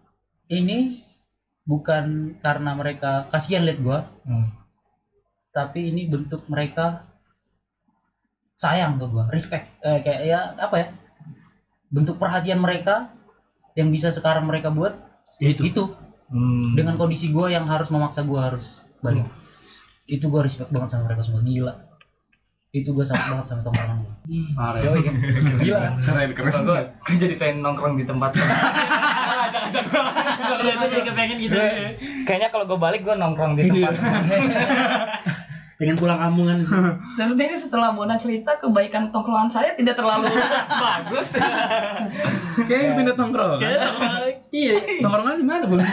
[0.48, 1.03] ini
[1.64, 2.04] bukan
[2.38, 4.52] karena mereka kasihan lihat gua Hmm.
[5.50, 7.08] tapi ini bentuk mereka
[8.54, 10.86] sayang ke gua respect eh, kayak ya apa ya
[11.88, 13.10] bentuk perhatian mereka
[13.74, 14.94] yang bisa sekarang mereka buat
[15.36, 15.66] Ya itu.
[15.66, 15.82] itu
[16.24, 16.72] Hmm.
[16.72, 19.24] dengan kondisi gua yang harus memaksa gua harus balik
[20.04, 21.74] itu gua respect banget sama mereka semua gila
[22.72, 24.14] itu gua salut banget sama tongkrongan gua
[24.54, 24.80] Parah.
[24.80, 24.88] ya.
[24.88, 25.14] Yoi, kan?
[25.62, 26.52] gila Keren, keren.
[26.64, 28.30] Gua jadi pengen nongkrong di tempat.
[29.74, 31.58] Iya, gue sih kepengen gitu.
[32.24, 33.94] Kayaknya kalau gue balik gue nongkrong di tempat.
[35.74, 36.62] Pengen pulang kampungan.
[37.18, 40.30] Sepertinya setelah Mona cerita kebaikan tongkrongan saya tidak terlalu
[40.86, 41.34] bagus.
[42.62, 43.58] Kayaknya pindah tongkrong.
[44.54, 44.74] Iya.
[45.02, 45.76] Tongkrongan di mana, Bu?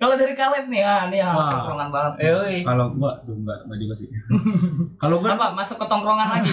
[0.00, 1.52] Kalau dari Kaleb nih, ah nih ah, Wah.
[1.52, 2.12] tongkrongan banget.
[2.24, 2.56] Yoi.
[2.64, 4.08] Kalau gua, aduh enggak, enggak juga sih.
[5.02, 6.50] Kalau gua Apa masuk ke tongkrongan lagi?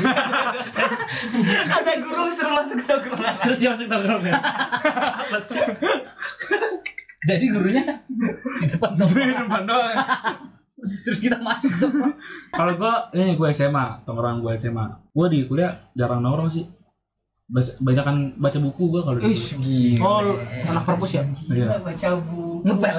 [1.80, 3.34] Ada guru suruh masuk ke tongkrongan.
[3.48, 3.88] Terus dia masuk.
[3.88, 5.64] Apa sih?
[7.24, 7.84] jadi gurunya
[8.60, 9.96] di depan di tongkrongan depan doang.
[10.78, 11.90] terus kita masuk tuh
[12.52, 14.86] Kalau gua ini gua SMA, tongkrongan gua SMA.
[15.16, 16.68] Gua di kuliah jarang nongkrong sih.
[17.48, 20.04] Bas- Banyakan baca buku gua kalau di gila.
[20.04, 20.36] Oh,
[20.68, 21.24] anak perpus ya?
[21.48, 21.80] Iya.
[21.80, 22.47] baca buku.
[22.66, 22.98] Ngepel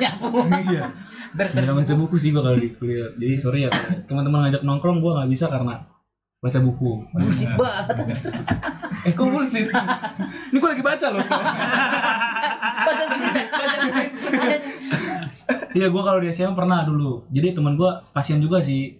[0.00, 0.82] nyapu Iya.
[1.34, 3.10] beres beres baca buku sih gua kalau di kuliah.
[3.18, 3.70] Jadi sorry ya,
[4.06, 5.82] teman-teman ngajak nongkrong gua nggak bisa karena
[6.38, 6.92] baca buku.
[7.18, 8.14] musik banget
[9.04, 9.68] Eh kok bullshit?
[9.68, 11.24] Ini gua lagi baca loh.
[12.84, 14.06] baca sendiri baca sendiri
[15.74, 17.26] Iya, gua kalau di SMA pernah dulu.
[17.34, 18.94] Jadi temen gua pasien juga sih.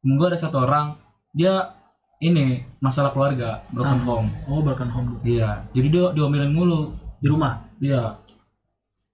[0.00, 0.96] Temen gua ada satu orang,
[1.36, 1.76] dia
[2.16, 4.08] ini masalah keluarga, broken Sama.
[4.08, 4.28] home.
[4.48, 5.20] Oh, broken home.
[5.20, 6.96] Iya, jadi dia diomelin mulu.
[7.20, 7.60] Di rumah.
[7.76, 8.20] Iya.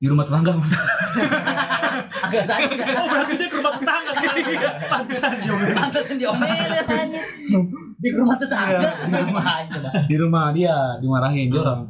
[0.02, 0.70] Di rumah tetangga Mas.
[2.26, 4.28] agak sakit Oh, berarti dia ke rumah tetangga sih.
[4.90, 5.66] Pantesan juga.
[5.78, 6.82] pantesan diomelin aja
[8.02, 11.54] di rumah tetangga Gimana coba di rumah dia dimarahin.
[11.54, 11.80] Dia orang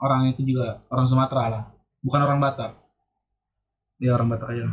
[0.00, 1.62] orang itu juga orang Sumatera lah.
[2.04, 2.72] Bukan orang Batak.
[4.02, 4.66] Dia orang Batak aja.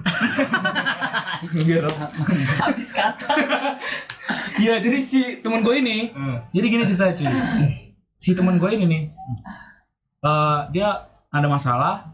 [1.39, 1.95] Iya, Rob.
[1.95, 3.31] Habis kata.
[4.55, 6.11] Iya, jadi si temen gue ini,
[6.49, 7.29] jadi gini ceritanya cuy.
[8.15, 9.03] Si temen gue ini nih,
[10.21, 10.87] eh, dia
[11.27, 12.11] ada masalah,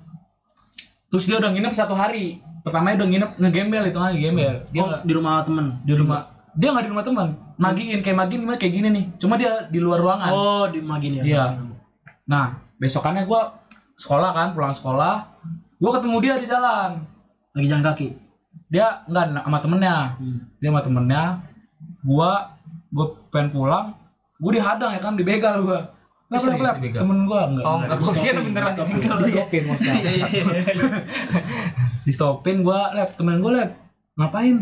[1.08, 2.40] terus dia udah nginep satu hari.
[2.62, 4.56] Pertamanya udah nginep ngegembel itu lagi gembel.
[4.70, 5.66] Dia Oh, nggak- di rumah temen.
[5.82, 9.06] di rumah, dia nggak di rumah teman, nagiin kayak magin gimana kayak gini nih.
[9.18, 10.32] Cuma dia di luar ruangan.
[10.32, 11.24] Oh, di magin ya.
[11.24, 11.46] Iya.
[12.26, 13.42] Nah, besokannya gue
[13.96, 15.30] sekolah kan, pulang sekolah,
[15.76, 17.06] gue ketemu dia di jalan.
[17.54, 18.08] Lagi jalan kaki.
[18.66, 20.40] Dia nggak sama temennya, Hmm.
[20.58, 21.24] dia sama temennya
[22.06, 22.54] gua
[22.94, 23.98] gua pengen pulang
[24.38, 25.80] gua dihadang ya kan dibegal gua.
[26.26, 29.18] Lep lep lep temen gua enggak Oh, enggak, gua kira beneran di stopin, dibegal.
[29.22, 29.96] di stopin maksudnya
[32.06, 33.10] di stopin gua lep.
[33.18, 33.70] Temen gua lep.
[34.16, 34.56] Ngapain?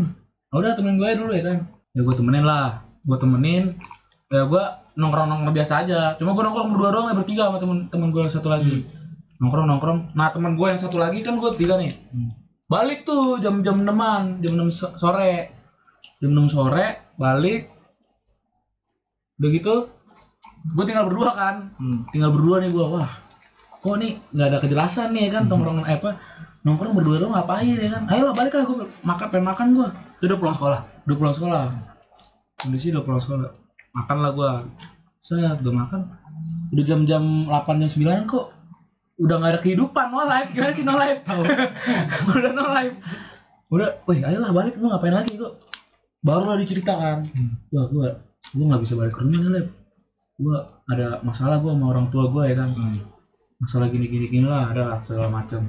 [0.49, 1.57] "Ah, udah temen gue dulu ya kan.
[1.93, 2.81] Ya gua temenin lah.
[3.05, 3.75] Gua temenin.
[4.27, 6.17] Ya gua nongkrong nongkrong biasa aja.
[6.17, 8.83] Cuma gua nongkrong berdua doang ya bertiga sama temen temen gua satu lagi.
[9.37, 11.93] Nongkrong nongkrong nah temen gua yang satu lagi kan gua tiga nih.
[12.65, 15.52] Balik tuh jam jam enaman jam enam so- sore
[16.23, 17.67] jam enam sore balik.
[19.39, 19.75] Udah gitu
[20.63, 21.55] gue tinggal berdua kan.
[21.75, 22.07] Hmm.
[22.15, 23.11] tinggal berdua nih gue wah
[23.83, 26.15] kok nih nggak ada kejelasan nih ya kan tongkrongan eh, apa
[26.63, 28.07] nongkrong berdua doang ngapain ya kan?
[28.07, 29.87] Ayo lah balik lah gue makan pengen makan gue
[30.23, 30.79] udah pulang sekolah.
[31.03, 31.63] udah pulang sekolah.
[32.63, 33.51] Kondisi udah pulang sekolah.
[33.91, 34.51] Makan lah gue
[35.19, 36.01] saya udah makan.
[36.71, 38.55] Udah jam-jam 8 jam 9 kok.
[39.19, 40.49] Udah nggak ada kehidupan no life.
[40.55, 41.19] Gimana sih no life?
[42.39, 42.95] Udah no life.
[43.67, 45.59] Udah wih ayolah balik lu ngapain lagi kok
[46.23, 47.27] barulah diceritakan.
[47.75, 48.07] Wah gua
[48.55, 49.67] gua nggak bisa balik ke rumah nih
[50.39, 50.57] gua
[50.89, 52.73] ada masalah gua sama orang tua gua ya kan.
[53.59, 55.67] Masalah gini gini gini lah ada lah segala macam.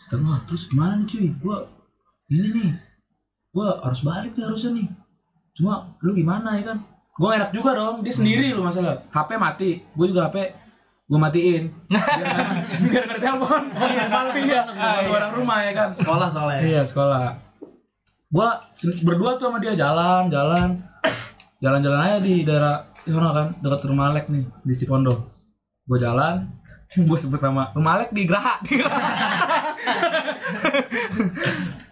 [0.00, 1.26] Setelah, wah terus gimana nih cuy?
[1.40, 1.56] Gua
[2.28, 2.70] ini nih
[3.54, 4.86] gua harus balik nih harusnya nih.
[5.54, 6.78] Cuma lu gimana ya kan?
[7.14, 9.06] Gua enak juga dong dia sendiri lu masalah.
[9.14, 10.36] HP mati gua juga HP
[11.06, 11.70] gua matiin.
[12.90, 13.62] Biar nggak ada telepon.
[13.78, 14.04] Oh iya.
[14.74, 15.88] Iya orang rumah ya kan.
[15.94, 16.60] Sekolah soalnya.
[16.66, 17.53] Iya sekolah.
[18.34, 18.58] Gua
[19.06, 20.82] berdua tuh sama dia jalan, jalan,
[21.62, 25.30] jalan-jalan aja di daerah sana kan dekat rumah Alek nih di Cipondo.
[25.86, 26.50] Gua jalan,
[27.08, 29.00] gue sebut nama rumah Alek di Graha, di Graha.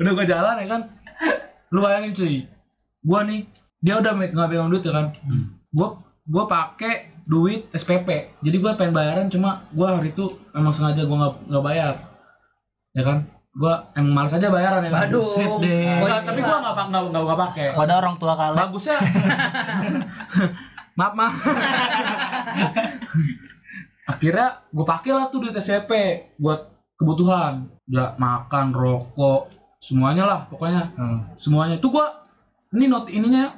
[0.02, 0.82] udah gua jalan ya kan,
[1.70, 2.34] lu bayangin cuy,
[3.06, 3.46] gua nih
[3.78, 5.06] dia udah nggak pegang duit ya kan,
[5.70, 10.26] gua gua pakai duit SPP, jadi gua pengen bayaran cuma gua hari itu
[10.58, 11.94] emang sengaja gua nggak nggak bayar,
[12.98, 13.18] ya kan,
[13.52, 14.90] gua emang males aja bayaran ya.
[15.08, 15.20] Aduh.
[15.24, 16.00] Buset deh.
[16.00, 16.24] Oh, iya.
[16.24, 17.66] tapi gua nggak pak nggak nggak nggak pakai.
[17.76, 18.58] Ada orang tua kalian.
[18.58, 18.98] Bagusnya.
[20.98, 21.34] maaf maaf.
[24.12, 25.90] Akhirnya gue pakai lah tuh duit SPP
[26.36, 29.46] buat kebutuhan, ya makan, rokok,
[29.78, 31.20] semuanya lah pokoknya Hmm.
[31.38, 31.78] semuanya.
[31.78, 32.26] Tuh gua
[32.74, 33.52] ini not ininya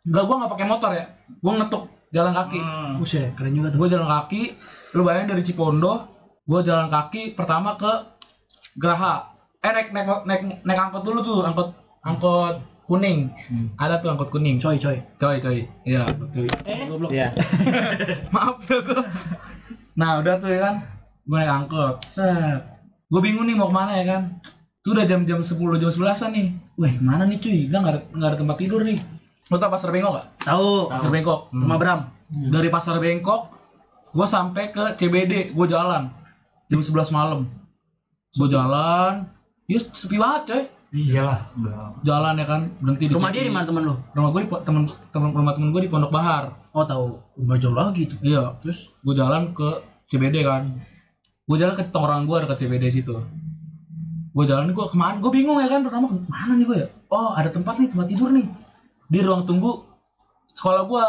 [0.00, 1.06] Enggak gua nggak pakai motor ya.
[1.44, 2.58] Gua ngetuk jalan kaki.
[2.60, 2.98] Hmm.
[2.98, 3.78] Buset, keren juga tuh.
[3.78, 4.42] Gue jalan kaki,
[4.98, 6.10] lu bayangin dari Cipondo,
[6.44, 8.09] gue jalan kaki pertama ke
[8.78, 9.34] Graha.
[9.60, 11.74] Eh naik naik naik, naik angkot dulu tuh, angkot
[12.06, 13.30] angkot kuning.
[13.46, 13.70] Hmm.
[13.78, 14.58] Ada tuh angkot kuning.
[14.58, 14.98] Coy, coy.
[15.18, 15.58] Coy, coy.
[15.86, 16.46] Iya, coy.
[16.90, 17.10] Goblok.
[17.14, 17.30] Iya.
[18.34, 18.82] Maaf tuh.
[18.82, 19.06] gua.
[19.94, 20.74] Nah, udah tuh ya kan.
[21.22, 22.02] Gue naik angkot.
[22.10, 22.62] Set.
[23.10, 24.22] Gue bingung nih mau ke mana ya kan.
[24.80, 26.46] Itu udah jam-jam 10, jam 11 nih.
[26.80, 27.68] Wah, ke mana nih cuy?
[27.68, 28.98] Gak nggak ada, nggak ada tempat tidur nih.
[29.50, 30.26] Lo tau pasar bengkok gak?
[30.46, 30.88] Tahu.
[30.88, 31.40] Pasar bengkok.
[31.50, 32.00] Rumah Bram.
[32.30, 33.50] Dari pasar bengkok,
[34.14, 35.50] gue sampai ke CBD.
[35.54, 36.10] Gue jalan.
[36.70, 37.50] Jam 11 malam.
[38.36, 39.26] Gue jalan.
[39.66, 40.62] Ya sepi banget coy.
[40.90, 41.40] Iyalah.
[42.02, 42.62] Jalan ya kan.
[42.82, 43.94] Berhenti di Rumah dia di mana teman lu?
[44.14, 44.82] Rumah gue di temen,
[45.14, 46.54] temen rumah temen gue di Pondok Bahar.
[46.74, 47.18] Oh, tahu.
[47.38, 48.18] Rumah jauh lagi tuh.
[48.22, 50.82] Iya, terus gue jalan ke CBD kan.
[51.46, 53.14] Gue jalan ke tongkrongan gue dekat CBD situ.
[54.30, 55.18] Gue jalan gue ke mana?
[55.18, 56.88] Gue bingung ya kan pertama ke mana nih gue ya?
[57.10, 58.46] Oh ada tempat nih tempat tidur nih
[59.10, 59.82] di ruang tunggu
[60.54, 61.06] sekolah gue.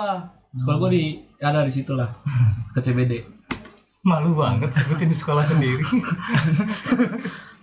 [0.57, 1.03] Sekolah gue di
[1.41, 2.09] ada di situ lah
[2.73, 3.30] ke CBD.
[4.01, 5.83] Malu banget sebutin di sekolah sendiri.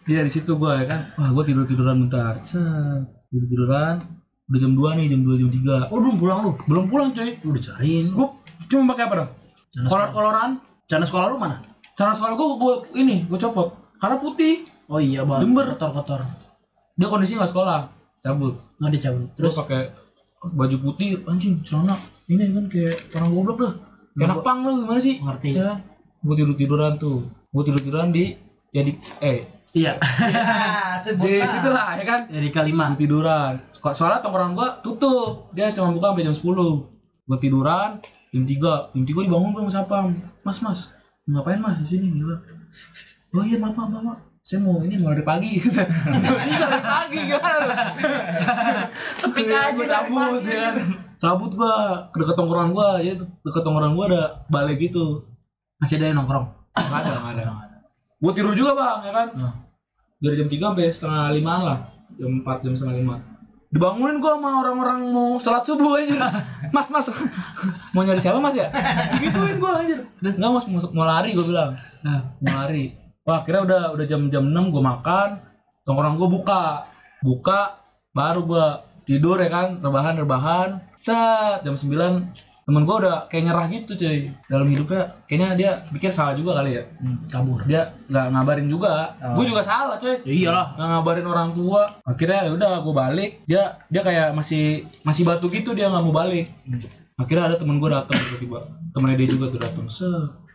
[0.08, 1.00] Iya di situ gue ya kan.
[1.20, 2.40] Wah gue tidur tiduran bentar.
[2.40, 4.00] Tidur tiduran.
[4.48, 6.52] Udah jam 2 nih jam 2 jam 3 Oh, belum pulang lu.
[6.64, 7.36] Belum pulang cuy.
[7.44, 8.16] Lu udah cariin.
[8.16, 8.32] Gue
[8.72, 9.36] cuma pakai apa?
[9.68, 10.50] Cana Kolor koloran.
[10.88, 11.60] Cana sekolah lu mana?
[11.92, 14.64] Cara sekolah gue gue ini gue copot karena putih.
[14.88, 15.44] Oh iya, Bang.
[15.44, 15.76] Jember.
[15.76, 16.24] Kotor-kotor.
[16.96, 17.78] Dia kondisinya nggak sekolah
[18.24, 18.54] cabut.
[18.80, 19.28] Nggak dicabut.
[19.36, 19.82] terus Terus pakai
[20.40, 22.00] baju putih anjing celana
[22.32, 23.72] ini kan kayak orang goblok dah
[24.14, 25.50] kayak anak pang lu gimana sih ngerti.
[25.58, 25.82] ya
[26.22, 27.26] gue tidur tiduran tuh.
[27.50, 28.34] Gue tidur tiduran di
[28.74, 29.40] ya di eh.
[29.76, 30.00] Iya.
[31.22, 32.20] di situ lah ya kan?
[32.32, 32.92] Dari kelima.
[32.96, 33.60] gue tiduran.
[33.74, 35.52] So- soalnya tongkrongan gue tutup.
[35.52, 38.00] Dia cuma buka sampai jam 10 gue tiduran
[38.32, 40.06] jam 3 jam 3 dibangun gue sama sapam.
[40.42, 40.80] Mas mas
[41.28, 42.06] ngapain mas di sini?
[42.12, 42.40] Gila
[43.36, 45.60] oh iya maaf maaf maaf saya mau ini mau dari pagi.
[45.60, 47.60] Ini dari pagi kan
[49.20, 50.76] Sepi aja cabut ya kan?
[51.20, 52.96] Cabut gua ke deket tongkrongan gua.
[53.04, 55.28] Ya deket tongkrongan gua ada balai gitu
[55.78, 56.46] Masih ada yang nongkrong.
[56.74, 57.44] nggak ada nggak ada.
[58.18, 59.28] Gua tidur juga bang ya kan?
[59.34, 59.54] Hmm.
[60.18, 61.78] dari jam 3 sampai setengah limaan lah.
[62.18, 63.16] Jam 4 jam setengah lima.
[63.70, 66.42] Dibangunin gua sama orang-orang mau sholat subuh aja
[66.74, 67.06] mas mas.
[67.94, 68.74] Mau nyari siapa mas ya?
[69.22, 70.02] Gituin gua anjir.
[70.18, 70.42] Terus?
[70.42, 71.70] Nggak mas mau, mau lari gua bilang.
[72.02, 72.98] Nah, mau lari.
[73.22, 75.28] Wah kira udah udah jam jam 6 gua makan.
[75.86, 76.64] Tongkrong gua buka.
[77.22, 77.78] Buka
[78.10, 78.66] baru gua
[79.06, 79.78] tidur ya kan?
[79.78, 80.82] Rebahan rebahan.
[80.98, 84.28] Set jam 9 temen gua udah kayak nyerah gitu cuy.
[84.44, 86.84] Dalam hidupnya kayaknya dia pikir salah juga kali ya.
[87.32, 87.64] Kabur.
[87.64, 89.16] dia nggak ngabarin juga.
[89.24, 89.40] Oh.
[89.40, 90.20] gua juga salah cuy.
[90.28, 90.76] Ya iyalah.
[90.76, 91.88] nggak ngabarin orang tua.
[92.04, 93.30] Akhirnya ya udah gue balik.
[93.48, 96.52] Dia dia kayak masih masih batu gitu dia nggak mau balik.
[97.16, 98.60] Akhirnya ada temen gue datang tiba-tiba.
[98.92, 100.04] Temennya dia juga tuh datang se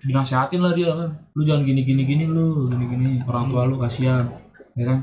[0.06, 1.18] dinasehatin lah dia kan.
[1.34, 2.70] Lu jangan gini gini gini lu.
[2.70, 4.30] Gini gini orang tua lu kasihan.
[4.78, 5.00] Ya kan?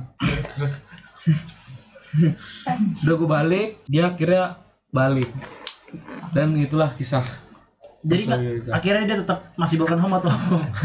[3.03, 4.62] Udah gue balik dia akhirnya
[4.94, 5.27] balik
[6.33, 7.24] dan itulah kisah
[8.00, 8.70] Jadi Kisah kita.
[8.72, 10.33] akhirnya dia tetap masih broken home atau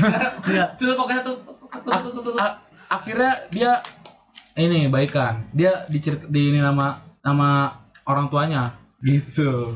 [0.51, 0.75] enggak?
[0.75, 1.37] Itu pokoknya tuh
[2.91, 3.71] akhirnya dia
[4.59, 5.47] ini baikan.
[5.55, 8.75] Dia dicerit di ini nama nama orang tuanya.
[9.05, 9.75] Gitu.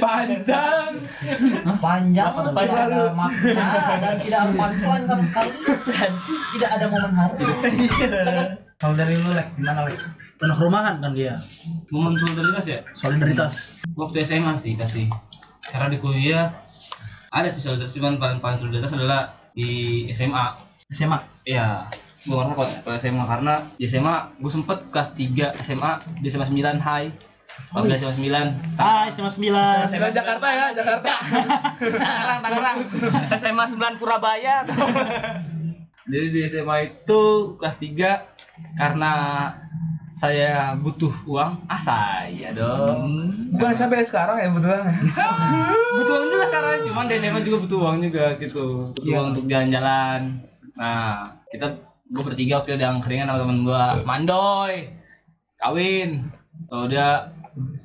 [0.00, 0.90] Panjang.
[1.78, 2.32] Panjang.
[2.32, 3.66] Apa tidak ada makna
[4.00, 5.52] dan tidak ada punchline sama sekali.
[5.92, 6.12] Dan
[6.56, 7.36] tidak ada momen haru
[8.78, 9.98] kalau dari lu lek gimana lek
[10.38, 11.34] Anak rumahan kan dia.
[11.90, 13.82] momen solidaritas ya Solidaritas.
[13.92, 15.10] waktu SMA sih kasih
[15.64, 16.54] karena di kuliah
[17.28, 20.54] ada sih solidaritas cuman paling paling solidaritas adalah di SMA
[20.88, 21.18] SMA.
[21.44, 26.28] Iya gue ngerasa kalau kalau SMA karena di SMA gue sempet kelas 3 SMA di
[26.28, 27.10] SMA 9 high
[27.68, 28.14] Waktu SMA
[28.54, 29.90] 9 Hai, SMA 9.
[29.90, 31.12] SMA Jakarta ya Jakarta
[31.80, 32.78] Tangerang Tangerang
[33.34, 34.62] SMA 9 Surabaya
[36.06, 37.20] jadi di SMA itu
[37.56, 38.37] kelas 3
[38.78, 39.12] karena
[40.18, 43.30] saya butuh uang ah saya dong.
[43.54, 44.82] Bukan sampai sekarang ya betul
[46.02, 48.90] butuh uang juga sekarang cuman di SMA juga butuh uang juga gitu.
[48.98, 50.42] Butuh uang untuk jalan-jalan.
[50.74, 54.74] Nah kita gue bertiga waktu itu yang keringan sama temen gue mandoy
[55.62, 56.10] kawin.
[56.66, 57.30] Kalau dia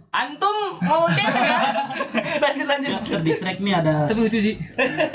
[0.10, 1.60] antum mau cewek ya?
[2.44, 2.92] Lanjut lanjut.
[3.06, 4.10] Terdistract nih ada.
[4.10, 4.56] Tapi lucu sih.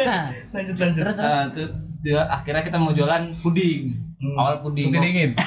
[0.06, 1.02] Nah, lanjut lanjut.
[1.02, 1.30] terus terus.
[1.34, 1.68] Ah, tuh,
[2.02, 5.30] dia akhirnya kita mau jualan puding awal puding Putih dingin.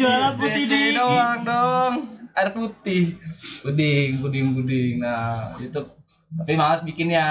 [0.00, 0.96] Jualan putih Dia di.
[0.96, 1.92] doang dong.
[2.32, 3.20] Air putih.
[3.60, 5.04] Puding puding puding.
[5.04, 5.80] Nah itu.
[6.32, 7.26] Tapi malas bikinnya.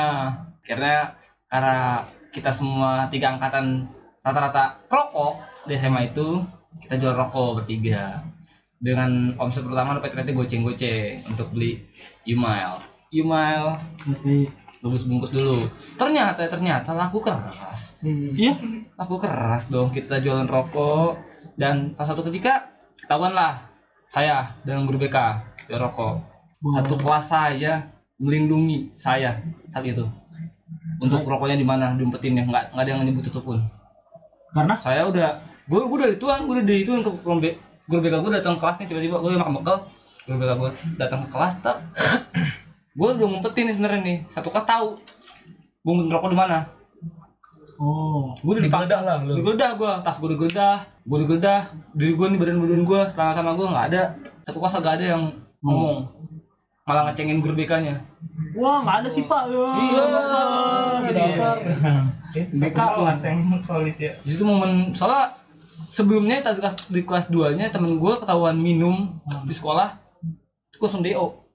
[0.62, 1.18] Karena
[1.50, 3.90] karena kita semua tiga angkatan
[4.22, 6.46] rata-rata rokok di SMA itu
[6.86, 8.22] kita jual rokok bertiga.
[8.80, 11.84] Dengan omset pertama dapat ternyata goceng-goceng untuk beli
[12.24, 12.80] Umail
[13.12, 13.76] Umail
[14.80, 15.68] bungkus bungkus dulu.
[16.00, 18.00] Ternyata ternyata laku keras.
[18.04, 18.56] Iya.
[18.96, 21.20] laku keras dong kita jualan rokok.
[21.60, 22.72] Dan pas satu ketika
[23.04, 23.60] ketahuan lah
[24.08, 25.18] saya dengan guru BK
[25.68, 26.24] jual rokok.
[26.60, 27.74] Satu kelas saya
[28.20, 30.08] melindungi saya saat itu.
[31.00, 33.60] Untuk rokoknya di mana diumpetinnya nggak nggak ada yang nyebut tutup pun.
[34.56, 34.76] Karena?
[34.80, 37.12] Saya udah gue gue udah dituang gue udah dituang ke
[37.90, 39.78] guru BK gue datang ke kelas nih tiba-tiba gue makan bekal.
[40.24, 41.84] Guru BK gue datang ke kelas tak
[42.96, 44.18] gue udah ngumpetin nih sebenarnya nih.
[44.32, 44.90] Satu kelas tahu.
[45.86, 46.60] Gue ngumpetin rokok di mana?
[47.80, 48.98] Oh, gue udah dipaksa.
[49.00, 49.40] Lah lu.
[49.40, 50.78] digeledah gue tas gue digeledah.
[51.08, 51.62] Gue digeledah.
[51.96, 54.04] Diri gue nih badan badan gue selama sama gue nggak ada.
[54.44, 55.24] Satu kelas gak ada yang
[55.64, 56.10] ngomong.
[56.84, 57.96] Malah ngecengin guru BK nya
[58.58, 59.42] wah nggak ada sih pak.
[59.50, 60.04] Iya.
[61.14, 61.56] dasar.
[62.34, 64.14] BK kelas yang solid ya.
[64.22, 65.38] Di situ momen soalnya
[65.90, 69.98] sebelumnya tadi kelas di kelas 2 nya temen gue ketahuan minum di sekolah
[70.70, 71.49] itu langsung do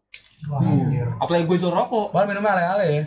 [0.51, 1.07] wah anjir.
[1.21, 2.13] Apalagi gue jual rokok.
[2.13, 3.03] Malah minumnya ale-ale ya.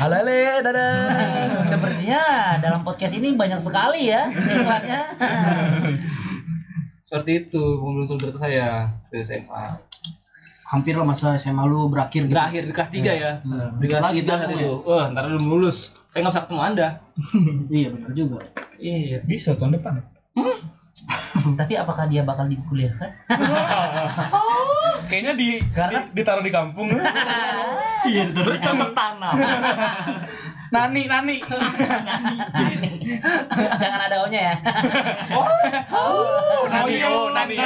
[0.00, 0.94] Ale-ale, dadah.
[1.74, 2.22] sepertinya
[2.60, 5.00] dalam podcast ini banyak sekali ya iklannya
[7.08, 9.80] seperti itu momen solidaritas saya di SMA
[10.64, 12.34] Hampir lah masa SMA lu berakhir gitu.
[12.34, 13.32] berakhir di kelas 3 ya?
[13.78, 15.92] Di kelas Lagi 3 saat tamu itu wah ntar belum lulus.
[16.10, 16.88] Saya nggak usah ketemu anda.
[17.78, 18.38] Iya benar juga.
[18.80, 19.22] iya.
[19.22, 20.02] Bisa tahun depan.
[21.60, 23.10] tapi apakah dia bakal dikuliahkan?
[25.10, 26.88] Kayaknya di, Karena- di- ditaruh di kampung.
[28.04, 29.32] Iya, cocok tanam.
[30.68, 31.40] Nani, nani.
[33.80, 34.54] jangan ada o nya ya
[36.68, 37.64] Nanio, nanio.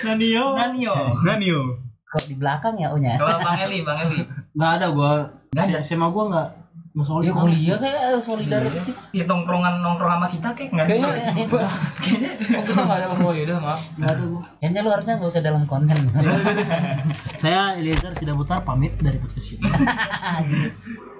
[0.00, 0.44] Nanio.
[0.56, 0.94] Nanio
[1.28, 1.60] Nanio.
[2.08, 4.24] kok di belakang ya o nya kalau Bang Eli Bang Eli.
[4.56, 5.28] Nggak ada gua.
[5.52, 6.48] Nggak SMA gua nggak nggak
[7.00, 7.22] solid.
[7.22, 11.70] dia kuliah kayak solidaritas sih di tongkrongan nongkrong sama kita kayak nggak Kayaknya- bisa oh
[12.00, 14.42] kita nggak ada oh ya udah maaf Nggak ada gua.
[14.58, 15.96] kayaknya lu harusnya nggak usah dalam konten
[17.42, 19.62] Saya Eliezer Sidaputar pamit dari podcast ini.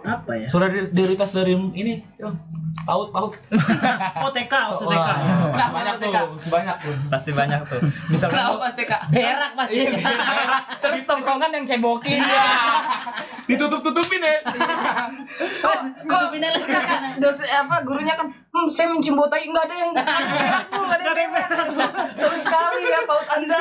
[0.00, 0.46] Apa ya?
[0.46, 2.30] Solidaritas dari ini, Yo.
[2.80, 3.34] paut, paut.
[4.20, 5.08] OTK, OTK.
[5.50, 6.16] Nah, banyak TK.
[6.16, 6.94] tuh, sebanyak tuh.
[7.08, 9.78] pasti banyak tuh misalkan kenapa pas TK berak pasti
[10.78, 12.22] terus tongkrongan yang cebokin
[13.44, 14.38] Ditutup-tutupin ya.
[15.68, 16.22] Kok kok
[17.22, 20.98] dosen apa gurunya kan hmm, saya mencium bau tai nggak ada yang berak bu nggak
[20.98, 21.66] ada yang berak.
[21.76, 21.84] bu
[22.16, 23.60] seru sekali ya paut anda.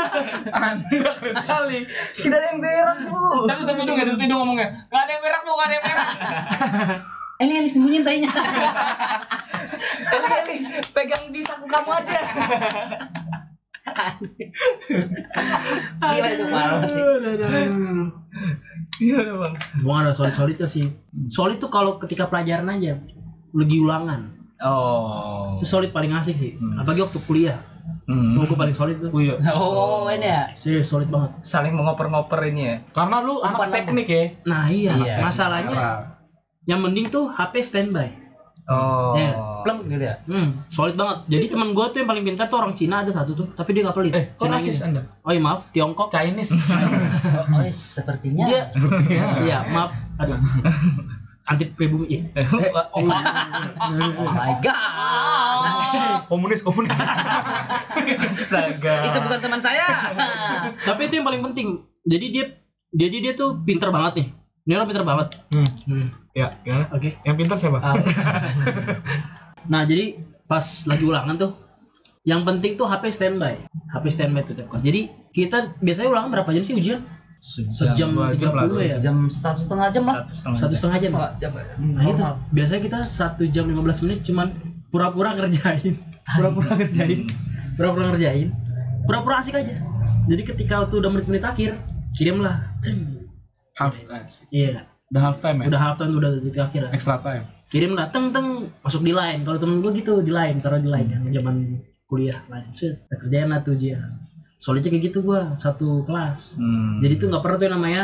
[0.55, 1.79] Anda keren sekali.
[2.15, 3.23] tidak ada yang berak bu.
[3.47, 5.85] Tapi tutup hidung ya tutup hidung ngomongnya nggak ada yang berak bu nggak ada yang
[5.85, 6.09] berak.
[7.43, 8.31] Eli Eli sembunyiin tainya.
[10.09, 10.57] Eli Eli
[10.89, 12.17] pegang di saku kamu aja.
[16.01, 17.03] Gila itu parah sih
[18.99, 20.89] iya bang Gua ada solid-solidnya sih.
[21.27, 22.97] Solid tuh kalau ketika pelajaran aja.
[23.51, 24.33] Lagi ulangan.
[24.59, 26.51] oh Itu solid paling asik sih.
[26.75, 27.59] Apalagi waktu kuliah.
[28.07, 28.39] Hmm.
[28.39, 29.11] Oh, gue paling solid tuh.
[29.11, 29.35] Oh iya.
[29.55, 30.47] Oh, ini ya.
[30.55, 31.39] Serius solid banget.
[31.41, 32.75] Saling mengoper-ngoper ini ya.
[32.91, 34.23] Karena lu anak Umpan teknik ya.
[34.43, 35.15] Nah iya, Iya.
[35.19, 35.99] masalahnya Parah.
[36.63, 38.11] yang mending tuh HP standby.
[38.67, 39.15] Oh.
[39.15, 39.63] Iya.
[39.63, 40.15] Pleng gitu ya.
[40.27, 41.23] Hmm, solid banget.
[41.31, 43.87] Jadi teman gue tuh yang paling pintar tuh orang Cina ada satu tuh, tapi dia
[43.87, 44.11] nggak pelit.
[44.11, 44.85] Eh, kok Cina rasis ini.
[44.91, 45.01] Anda?
[45.23, 46.11] Oh iya maaf, Tiongkok.
[46.11, 46.51] Chinese.
[47.27, 48.43] Oh, oh, sepertinya.
[48.47, 48.63] Dia,
[49.43, 50.35] iya maaf, aduh.
[51.47, 52.11] Anti pribumi.
[52.11, 52.43] Iya.
[52.91, 56.27] Oh, Oh my god.
[56.27, 56.91] komunis komunis.
[56.91, 58.95] astaga.
[59.07, 60.11] Itu bukan teman saya.
[60.87, 61.87] tapi itu yang paling penting.
[62.03, 62.45] Jadi dia,
[62.91, 64.27] jadi dia tuh pintar banget nih.
[64.67, 65.27] Ini orang pintar banget.
[65.55, 65.69] hmm.
[65.87, 66.07] Hmm.
[66.35, 66.91] Ya, gimana?
[66.91, 67.15] Oke.
[67.23, 67.79] Yang pintar siapa?
[67.79, 67.95] Ah,
[69.71, 71.51] Nah jadi pas lagi ulangan tuh,
[72.23, 73.63] yang penting tuh HP standby.
[73.91, 74.83] HP standby tuh tiap kali.
[74.83, 75.01] Jadi
[75.31, 76.99] kita biasanya ulangan berapa jam sih ujian?
[77.39, 78.97] Sejam jam tiga lah, puluh ya.
[78.99, 80.27] jam satu setengah jam lah.
[80.57, 81.11] Satu setengah jam.
[81.79, 84.51] Nah itu biasanya kita satu jam 15 menit cuman
[84.89, 87.29] pura-pura ngerjain, pura-pura ngerjain,
[87.77, 88.49] pura-pura ngerjain,
[89.05, 89.79] pura-pura asik aja.
[90.27, 91.77] Jadi ketika tuh udah menit-menit akhir,
[92.17, 92.67] kirimlah.
[92.83, 93.16] Ceng.
[93.77, 94.27] Half time.
[94.49, 95.65] Iya, Udah half time ya?
[95.71, 96.91] udah half time udah detik akhir.
[96.91, 97.45] extra time.
[97.67, 99.43] Kirim lah, teng teng masuk di line.
[99.43, 101.55] Kalau temen gue gitu di line, taruh di line kan zaman
[102.07, 102.71] kuliah line.
[102.71, 103.99] Set, kerjain lah tuh dia.
[104.57, 106.57] Soalnya kayak gitu gua satu kelas.
[106.57, 106.97] Hmm.
[106.97, 108.03] Jadi tuh nggak pernah tuh yang namanya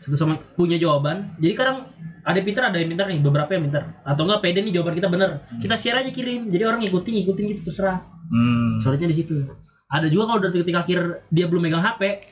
[0.00, 1.34] satu sama punya jawaban.
[1.38, 1.90] Jadi kadang
[2.22, 3.82] ada yang pintar ada yang pintar nih, beberapa yang pintar.
[4.06, 5.30] Atau enggak pede nih jawaban kita bener.
[5.58, 6.48] Kita share aja kirim.
[6.48, 8.00] Jadi orang ngikutin ngikutin gitu terserah.
[8.30, 8.78] Hmm.
[8.80, 9.36] Solidnya di situ.
[9.92, 12.24] Ada juga kalau udah detik akhir dia belum megang HP,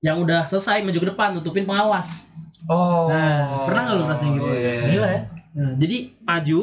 [0.00, 2.28] yang udah selesai maju ke depan nutupin pengawas.
[2.64, 3.06] Oh.
[3.06, 4.44] Nah, pernah nggak lu ngerasain gitu?
[4.44, 4.84] Oh, iya, iya.
[4.86, 5.20] Gila ya.
[5.50, 6.58] Nah, jadi maju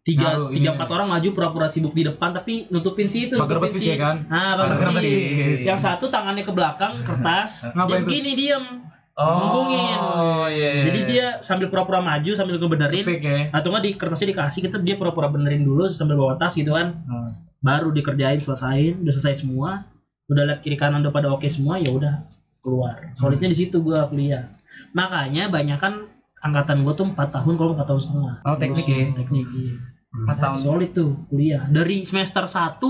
[0.00, 0.74] tiga Ngaruh tiga ini.
[0.74, 4.00] empat orang maju pura-pura sibuk di depan tapi nutupin si itu Pagar betis si ya
[4.00, 4.24] kan?
[4.24, 5.28] nah pagar betis.
[5.28, 5.58] betis.
[5.62, 8.66] yang satu tangannya ke belakang kertas Ngapain gini diem
[9.12, 9.36] Oh.
[9.36, 9.98] Nunggungin.
[10.00, 10.70] Oh iya.
[10.72, 10.82] iya.
[10.82, 13.52] jadi dia sambil pura-pura maju sambil ngebenerin Speak ya.
[13.52, 16.96] atau nggak di kertasnya dikasih kita dia pura-pura benerin dulu sambil bawa tas gitu kan
[17.04, 17.36] Hmm.
[17.60, 19.84] baru dikerjain selesaiin udah selesai semua
[20.26, 22.24] udah lihat kiri kanan udah pada oke semua ya udah
[22.60, 23.12] keluar.
[23.16, 24.52] Solidnya di situ gua kuliah.
[24.92, 26.08] Makanya banyak kan
[26.40, 28.34] angkatan gua tuh 4 tahun kalau 4 tahun setengah.
[28.44, 29.12] Oh, teknik ya?
[29.12, 29.74] teknik iya.
[30.10, 30.58] Empat tahun.
[30.58, 31.62] solid tuh kuliah.
[31.70, 32.80] Dari semester 1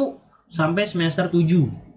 [0.50, 1.90] sampai semester 7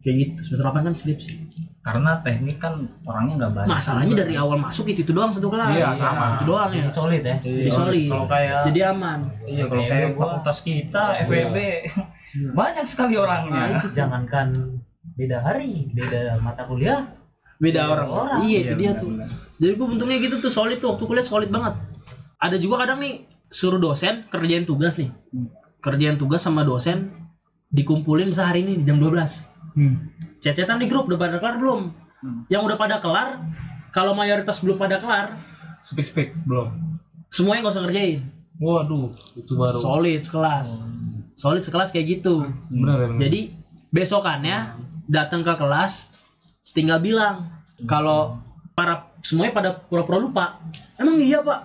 [0.00, 0.38] kayak gitu.
[0.46, 1.32] Semester 8 kan skripsi
[1.80, 3.68] Karena teknik kan orangnya nggak banyak.
[3.72, 5.80] masalahnya dari awal masuk itu itu doang satu kelas.
[5.80, 6.36] Iya, sama.
[6.36, 6.84] itu doang ya.
[6.84, 7.36] Jadi solid ya.
[7.40, 8.04] jadi solid.
[8.12, 9.20] Kalau kayak jadi aman.
[9.48, 11.56] Iya, kalau FEB kayak fakultas kita FEB
[12.60, 13.80] banyak sekali orangnya.
[13.80, 14.48] Nah, jangankan
[15.12, 17.06] beda hari, beda mata kuliah.
[17.56, 18.08] beda Beda orang.
[18.08, 18.38] orang.
[18.42, 19.28] iya itu dia benar, tuh benar.
[19.56, 21.76] jadi gue untungnya gitu tuh solid tuh waktu kuliah solid banget
[22.38, 23.14] ada juga kadang nih
[23.46, 25.12] suruh dosen kerjain tugas nih
[25.78, 27.12] kerjaan tugas sama dosen
[27.68, 30.10] dikumpulin sehari ini di jam 12 Hmm.
[30.40, 32.42] chat-chatan di grup udah pada kelar belum Hmm.
[32.48, 33.38] yang udah pada kelar
[33.90, 35.30] kalau mayoritas belum pada kelar
[35.80, 36.98] Speak speak belum.
[37.28, 38.20] semuanya nggak usah ngerjain
[38.56, 39.78] Waduh, itu baru.
[39.78, 40.88] solid sekelas
[41.34, 43.20] solid sekelas kayak gitu Benar ya, benar.
[43.20, 43.40] jadi
[43.90, 44.78] besokannya
[45.10, 46.14] datang ke kelas
[46.70, 47.50] tinggal bilang
[47.90, 48.38] kalau
[48.78, 50.44] para semuanya pada pura-pura lupa
[50.96, 51.60] emang iya pak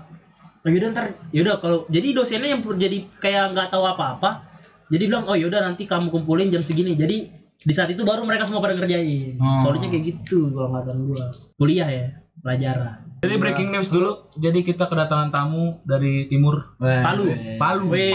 [0.65, 4.41] oh, yaudah ntar yaudah kalau jadi dosennya yang jadi kayak nggak tahu apa-apa
[4.89, 7.29] jadi bilang oh yaudah nanti kamu kumpulin jam segini jadi
[7.65, 9.61] di saat itu baru mereka semua pada ngerjain Oh.
[9.61, 11.25] solidnya kayak gitu kalau angkatan gua
[11.61, 12.05] kuliah ya
[12.41, 14.29] pelajaran Jadi breaking news dulu.
[14.37, 16.77] Jadi kita kedatangan tamu dari timur.
[16.77, 17.89] Palu Palu.
[17.89, 18.13] Wih.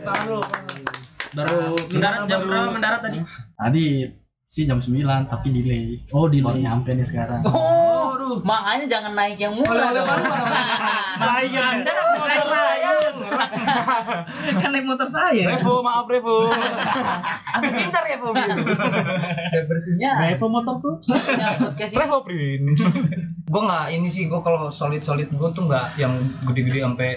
[0.00, 0.40] Palu.
[1.36, 3.18] Baru mendarat jam berapa mendarat tadi
[3.54, 3.86] Tadi
[4.50, 6.02] sih jam 9 tapi delay.
[6.10, 7.46] oh di Baru nyampe nih sekarang.
[7.46, 10.10] Oh, makanya jangan naik yang murah dong.
[11.22, 11.86] Layang.
[14.62, 15.56] kan naik motor saya.
[15.56, 16.50] Revo, maaf Revo.
[17.58, 18.42] Aku pintar ya Bobi.
[19.50, 20.94] Sepertinya Revo motor tuh
[21.78, 22.62] ini Revo Prin.
[23.50, 26.14] gue nggak ini sih gue kalau solid solid gue tuh nggak yang
[26.46, 27.10] gede-gede sampai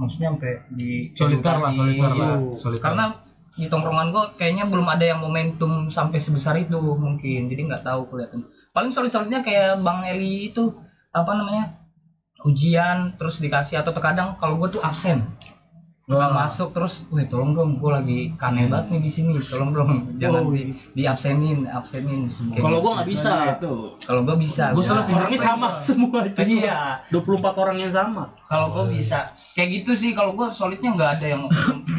[0.00, 2.40] maksudnya sampai di Soliter lah, soliter lah.
[2.40, 2.56] Iya.
[2.56, 2.82] Soliter.
[2.82, 3.04] Karena
[3.54, 7.46] di tongkrongan gue kayaknya belum ada yang momentum sampai sebesar itu mungkin.
[7.46, 8.42] Jadi nggak tahu kelihatan.
[8.70, 10.74] Paling solid solidnya kayak bang Eli itu
[11.08, 11.78] apa namanya
[12.40, 15.22] ujian terus dikasih atau terkadang kalau gue tuh absen.
[16.04, 19.90] Nggak masuk terus, wih tolong dong, gue lagi kane banget nih di sini, tolong dong,
[20.20, 22.28] jangan Oh, di, di absenin, absenin.
[22.28, 23.30] Kayak Kalau gua nggak bisa.
[23.56, 23.74] itu.
[24.04, 26.36] kalau gue bisa, Gua gua- selalu orangnya sama semua itu.
[26.60, 28.36] Iya, 24 orang yang sama.
[28.44, 29.32] Kalau gue bisa.
[29.56, 31.42] Kayak gitu sih kalau gue solidnya nggak ada yang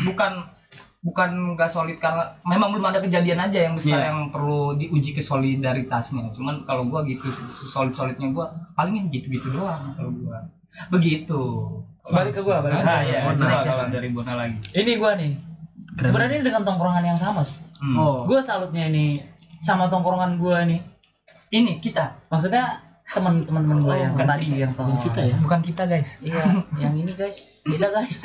[0.05, 0.53] bukan
[1.05, 4.09] bukan nggak solid karena memang belum ada kejadian aja yang besar Iya.
[4.09, 7.29] yang perlu diuji kesolidaritasnya cuman kalau gue gitu
[7.63, 10.37] solid solidnya gue palingnya gitu gitu doang kalau gue
[10.89, 11.41] begitu
[12.05, 13.33] Balik ke gua, balik ke ah, gua.
[13.33, 15.33] ya, salam dari Bona lagi Ini gua nih.
[15.97, 17.41] Sebenarnya ini dengan tongkrongan yang sama.
[17.41, 17.57] sih.
[17.81, 17.97] Hmm.
[17.97, 19.17] oh Gua salutnya ini
[19.57, 20.85] sama tongkrongan gua nih.
[21.49, 22.77] ini kita Maksudnya
[23.09, 26.43] teman-teman gua Oh, yang bukan tadi yang Bukan kita ya bukan kita guys Iya,
[26.77, 28.19] yang ini guys, beda guys.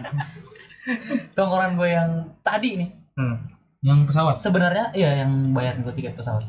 [1.34, 2.10] tongkrongan gua yang
[2.40, 2.90] tadi nih.
[3.14, 3.36] hmm.
[3.80, 4.36] Yang pesawat.
[4.36, 6.44] sebenarnya iya yang bayar gue tiket pesawat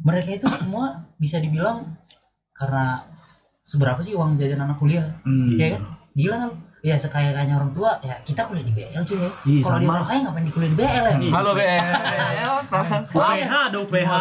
[0.00, 1.98] mereka itu semua bisa dibilang
[2.52, 3.02] karena
[3.60, 5.52] seberapa sih uang jajan anak kuliah Hmm.
[5.52, 5.82] ya kan
[6.14, 9.60] gila kan ya sekaya kayaknya orang tua ya kita kuliah di BL cuy ya Iya,
[9.60, 9.90] kalau sama.
[9.92, 11.82] orang kaya ngapain di kuliah di BL ya Halo BL.
[13.10, 14.12] UPH ada UPH.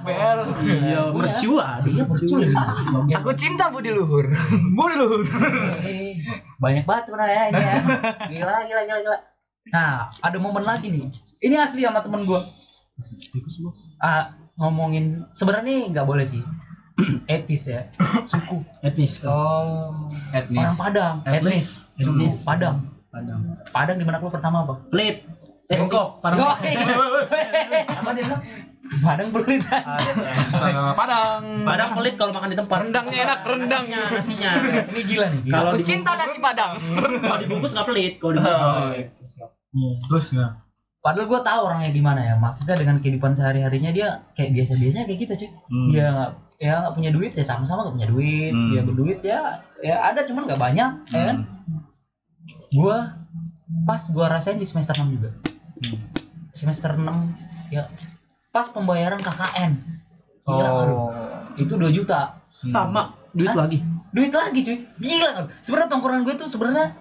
[0.00, 0.38] BL.
[0.64, 1.66] Iya, mercua.
[1.84, 4.24] iya percuma lebih bagus Aku cinta Budi Luhur.
[4.70, 5.24] Budi Luhur.
[6.64, 7.74] Banyak banget sebenarnya ini ya.
[8.32, 9.18] Gila gila gila gila.
[9.68, 11.04] Nah ada momen lagi nih.
[11.44, 12.40] Ini asli sama temen gua.
[14.00, 16.40] Ah ngomongin sebenarnya nggak boleh sih.
[17.34, 17.90] Etis ya.
[18.24, 18.64] Suku.
[18.80, 19.20] Etnis.
[19.26, 21.16] Oh, orang Padang.
[21.28, 21.84] Etnis.
[22.00, 22.46] Suku Etnis.
[22.48, 22.88] Padang.
[23.12, 23.40] Padang.
[23.68, 25.28] Padang di mana lu pertama apa Pelit.
[25.68, 26.24] Bangkok.
[26.24, 26.48] Padang
[28.00, 28.42] apa dia bilang
[28.84, 31.64] Padang pelit Astaga, Padang.
[31.64, 32.84] Padang pelit kalau makan di tempat.
[32.84, 34.02] Rendangnya enak, rendangnya.
[34.12, 34.50] Nasinya.
[34.92, 35.40] ini gila nih.
[35.48, 36.72] Kalau dibungkus- cinta nasi Padang.
[37.24, 38.60] Kalau dibungkus nggak pelit, kalau dibungkus.
[38.60, 39.08] Oh, iya.
[40.08, 40.46] Terus ya.
[41.04, 42.34] Padahal gue tahu orangnya gimana ya.
[42.40, 45.48] Maksudnya dengan kehidupan sehari-harinya dia kayak biasa-biasa kayak kita cuy.
[45.52, 45.88] Hmm.
[45.92, 48.52] Dia nggak ya nggak punya duit ya sama-sama nggak punya duit.
[48.56, 48.70] Hmm.
[48.72, 49.40] Dia berduit ya
[49.84, 51.36] ya ada cuman nggak banyak ya kan.
[52.72, 52.96] Gue
[53.84, 55.30] pas gue rasain di semester 6 juga.
[56.56, 57.04] Semester 6
[57.68, 57.84] ya
[58.54, 59.72] pas pembayaran KKN.
[60.46, 60.88] Gila kan?
[60.88, 61.10] Oh.
[61.58, 62.38] Itu 2 juta.
[62.54, 63.66] Sama, duit Hah?
[63.66, 63.82] lagi.
[64.14, 64.78] Duit lagi cuy.
[64.96, 65.44] Gila kan.
[65.58, 66.94] Sebenarnya tongkrongan gue tuh sebenarnya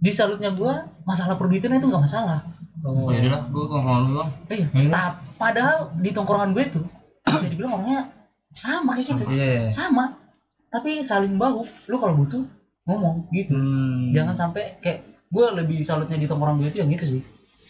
[0.00, 0.72] di salutnya gue
[1.04, 2.40] masalah perduitan itu nggak masalah.
[2.84, 4.30] Oh, ya udah, gua ngomong dulu bang.
[4.52, 4.88] Iya, Iya.
[4.92, 6.84] ta- padahal di tongkrongan gue tuh
[7.24, 8.12] bisa dibilang orangnya
[8.52, 9.72] sama kayak kita, Iya.
[9.72, 10.20] sama.
[10.68, 11.64] Tapi saling bahu.
[11.88, 12.44] Lu kalau butuh
[12.84, 13.56] ngomong gitu.
[13.56, 14.12] Hmm.
[14.12, 17.20] Jangan sampai kayak gue lebih salutnya di tongkrongan gue itu yang gitu sih.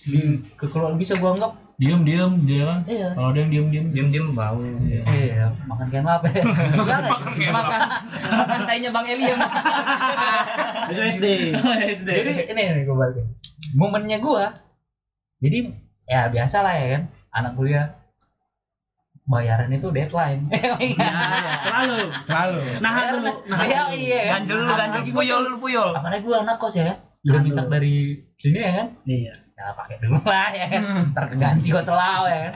[0.05, 0.21] Di
[0.55, 2.81] kekeluarga bisa gue anggap Diem diem dia kan.
[2.87, 3.09] iya.
[3.19, 3.87] Kalau dia yang diem diem.
[3.91, 4.63] Diem diem bau.
[4.63, 6.43] Iya, makan kayak apa ya?
[6.79, 7.51] Enggak enggak.
[7.51, 7.81] Makan
[8.31, 9.37] makan tainya Bang Eli ya.
[10.95, 11.25] Itu SD.
[12.07, 13.27] Jadi ini nih gue balik.
[13.75, 14.45] Momennya gue
[15.45, 15.59] jadi
[16.09, 17.03] ya biasa lah ya kan
[17.35, 17.87] anak kuliah
[19.25, 20.49] bayaran itu deadline.
[20.53, 21.97] Ya, ya, selalu.
[22.29, 22.59] Selalu.
[22.85, 23.97] Nahan dulu, nahan Iya, dulu.
[23.97, 24.21] iya.
[24.37, 25.91] Ganjel lu, ganjel Apalagi gua puyol puyol.
[25.97, 26.95] Apalagi gue anak kos ya.
[27.25, 28.89] Udah minta dari sini ya kan.
[29.09, 29.33] Iya.
[29.33, 30.83] Ya pakai dulu lah ya kan.
[31.17, 32.55] Ntar keganti kok selau ya kan.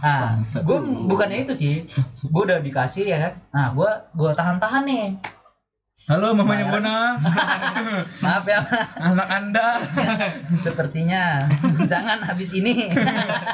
[0.00, 0.78] Nah, gue
[1.10, 1.74] bukannya itu sih.
[2.22, 3.32] Gue udah dikasih ya kan.
[3.50, 5.06] Nah, gue gue tahan-tahan nih.
[6.06, 6.70] Halo mamanya.
[6.70, 6.98] Bona.
[8.24, 8.62] Maaf ya.
[9.02, 9.82] Anak Anda.
[10.64, 11.50] Sepertinya
[11.90, 12.86] jangan habis ini.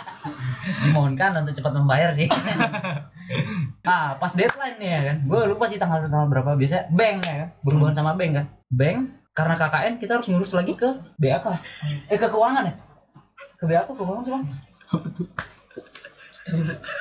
[0.84, 2.28] Dimohonkan untuk cepat membayar sih.
[3.88, 5.16] ah, pas deadline nih ya kan.
[5.24, 7.48] Gue lupa sih tanggal tanggal berapa biasa bank ya kan.
[7.64, 8.46] Berhubungan sama bank kan.
[8.68, 11.46] Bank karena KKN kita harus ngurus lagi ke BAK.
[12.12, 12.74] Eh ke keuangan ya?
[13.56, 14.44] Ke BAK ke keuangan sih, Bang?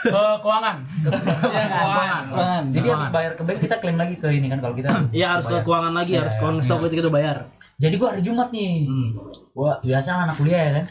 [0.07, 0.75] Ke keuangan.
[0.87, 2.23] Iya, keuangan.
[2.31, 2.63] Keuangan.
[2.71, 4.89] Jadi habis bayar ke bank kita klaim lagi ke ini kan kalau kita.
[5.11, 6.63] Iya harus ke keuangan lagi, Iya, harus iya, iya.
[6.63, 7.37] stok itu kita bayar.
[7.79, 8.91] Jadi gua hari Jumat nih.
[8.91, 9.09] Hmm.
[9.55, 10.85] Gua biasa anak kuliah ya kan.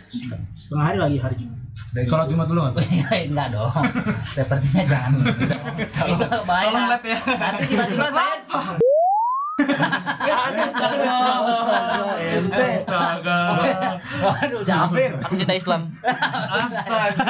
[0.56, 1.58] Setengah hari lagi hari Jumat.
[1.78, 2.26] Udah Sholat.
[2.26, 2.72] Jumat dulu kan?
[3.28, 3.72] Enggak dong.
[4.36, 5.36] Sepertinya jangan dong.
[6.16, 6.68] Itu bahaya.
[6.72, 7.18] Tolong lab ya.
[7.38, 8.34] Nanti tiba-tiba saya
[12.28, 12.66] Ente.
[12.78, 13.40] Astaga.
[14.22, 14.94] Waduh, jangan.
[15.26, 15.82] Aku cinta Islam.
[16.54, 17.26] Astaga.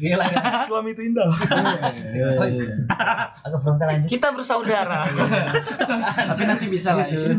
[0.00, 0.40] Gila, gila.
[0.64, 1.30] Islam itu indah.
[3.44, 4.08] Agak frontal lanjut.
[4.08, 5.04] Kita bersaudara.
[6.32, 7.04] Tapi nanti bisa lah.
[7.08, 7.36] Gitu.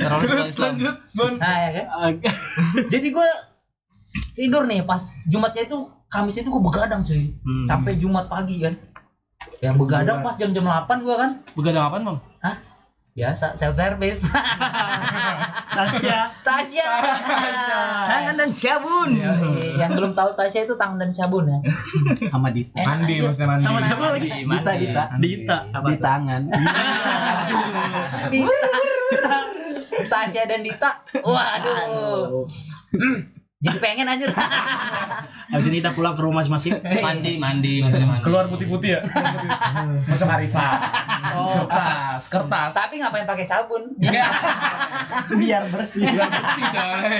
[0.00, 1.36] Terus lanjut, Bon.
[1.36, 2.16] Nah, ya kan.
[2.88, 3.28] Jadi gue
[4.34, 7.34] tidur nih pas Jumatnya itu Kamis itu gue begadang cuy.
[7.42, 7.66] Hmm.
[7.66, 8.78] Sampai Jumat pagi kan.
[9.64, 11.30] Ya begadang pas jam-jam 8 gue kan.
[11.56, 12.18] Begadang apaan, Bang?
[12.44, 12.56] Hah?
[13.14, 14.26] Biasa self service.
[15.78, 16.34] Tasya.
[16.44, 16.88] Tasya.
[18.10, 19.14] Tangan dan sabun.
[19.16, 19.32] Ya,
[19.80, 21.58] yang belum tahu Tasya itu tangan dan sabun ya.
[22.28, 22.74] Sama Dita.
[22.76, 23.64] Eh, Mandi, maksudnya mandi.
[23.64, 24.28] Sama siapa lagi?
[24.28, 25.04] Dita, Dita.
[25.16, 25.58] Dita.
[25.72, 26.42] Apa Di tangan.
[28.28, 28.68] Dita.
[30.12, 30.90] Tasya dan Dita.
[31.22, 32.44] Waduh.
[33.64, 34.28] Jadi pengen anjir.
[35.52, 36.84] Habis ini kita pulang ke rumah masing-masing.
[37.00, 38.24] Mandi, mandi, maksudnya mandi.
[38.28, 39.00] Keluar putih-putih ya?
[40.10, 40.66] Macam Marisa.
[41.32, 42.28] Oh, kertas.
[42.28, 42.72] Kertas.
[42.76, 43.96] Tapi ngapain pakai sabun?
[45.40, 46.04] Biar bersih.
[46.04, 47.18] Biar bersih, coy.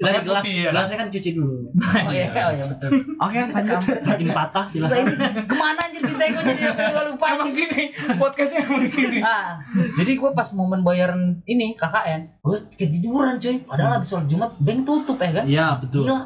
[0.00, 0.70] Dari gelas, ya.
[0.70, 1.74] gelasnya kan cuci dulu.
[1.74, 2.90] Oh iya, oh iya betul.
[3.18, 3.80] Oke, lanjut.
[4.06, 5.02] Makin patah silahkan.
[5.02, 5.14] ini
[5.44, 7.82] ke mana anjir kita kok jadi gua lupa Emang gini,
[8.18, 9.18] podcastnya emang gini.
[9.22, 9.62] Ah,
[9.96, 13.62] jadi gue pas momen bayaran ini KKN, gue ketiduran cuy.
[13.62, 15.44] Padahal habis sholat Jumat bank tutup ya kan?
[15.46, 16.02] Iya betul.
[16.10, 16.18] Gila.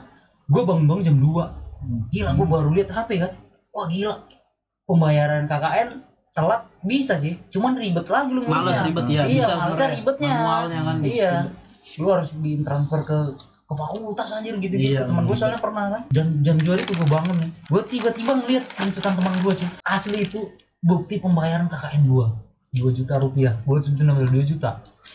[0.48, 1.64] Gue bangun-bangun jam 2
[2.12, 3.32] Gila, gue baru lihat HP kan.
[3.76, 4.24] Wah gila.
[4.88, 5.88] Pembayaran KKN
[6.32, 7.36] telat bisa sih.
[7.52, 8.86] Cuman ribet lagi lu Males ngurusnya.
[8.88, 9.22] ribet ya.
[9.28, 10.32] Iya, bisa ribetnya.
[10.32, 10.96] Manualnya kan.
[11.04, 11.32] Iya.
[12.00, 13.18] Lu harus bikin transfer ke
[13.64, 15.00] ke fakultas anjir gitu gitu.
[15.00, 15.40] Iya, teman gue ribet.
[15.40, 16.02] soalnya pernah kan.
[16.12, 17.50] Dan jam 2 itu gue bangun nih.
[17.68, 19.68] Gue tiba-tiba ngeliat screenshotan teman gue cuy.
[19.88, 20.40] Asli itu
[20.84, 22.26] bukti pembayaran KKN gue.
[22.74, 23.54] 2 juta rupiah.
[23.64, 24.70] Gue namanya 2 juta.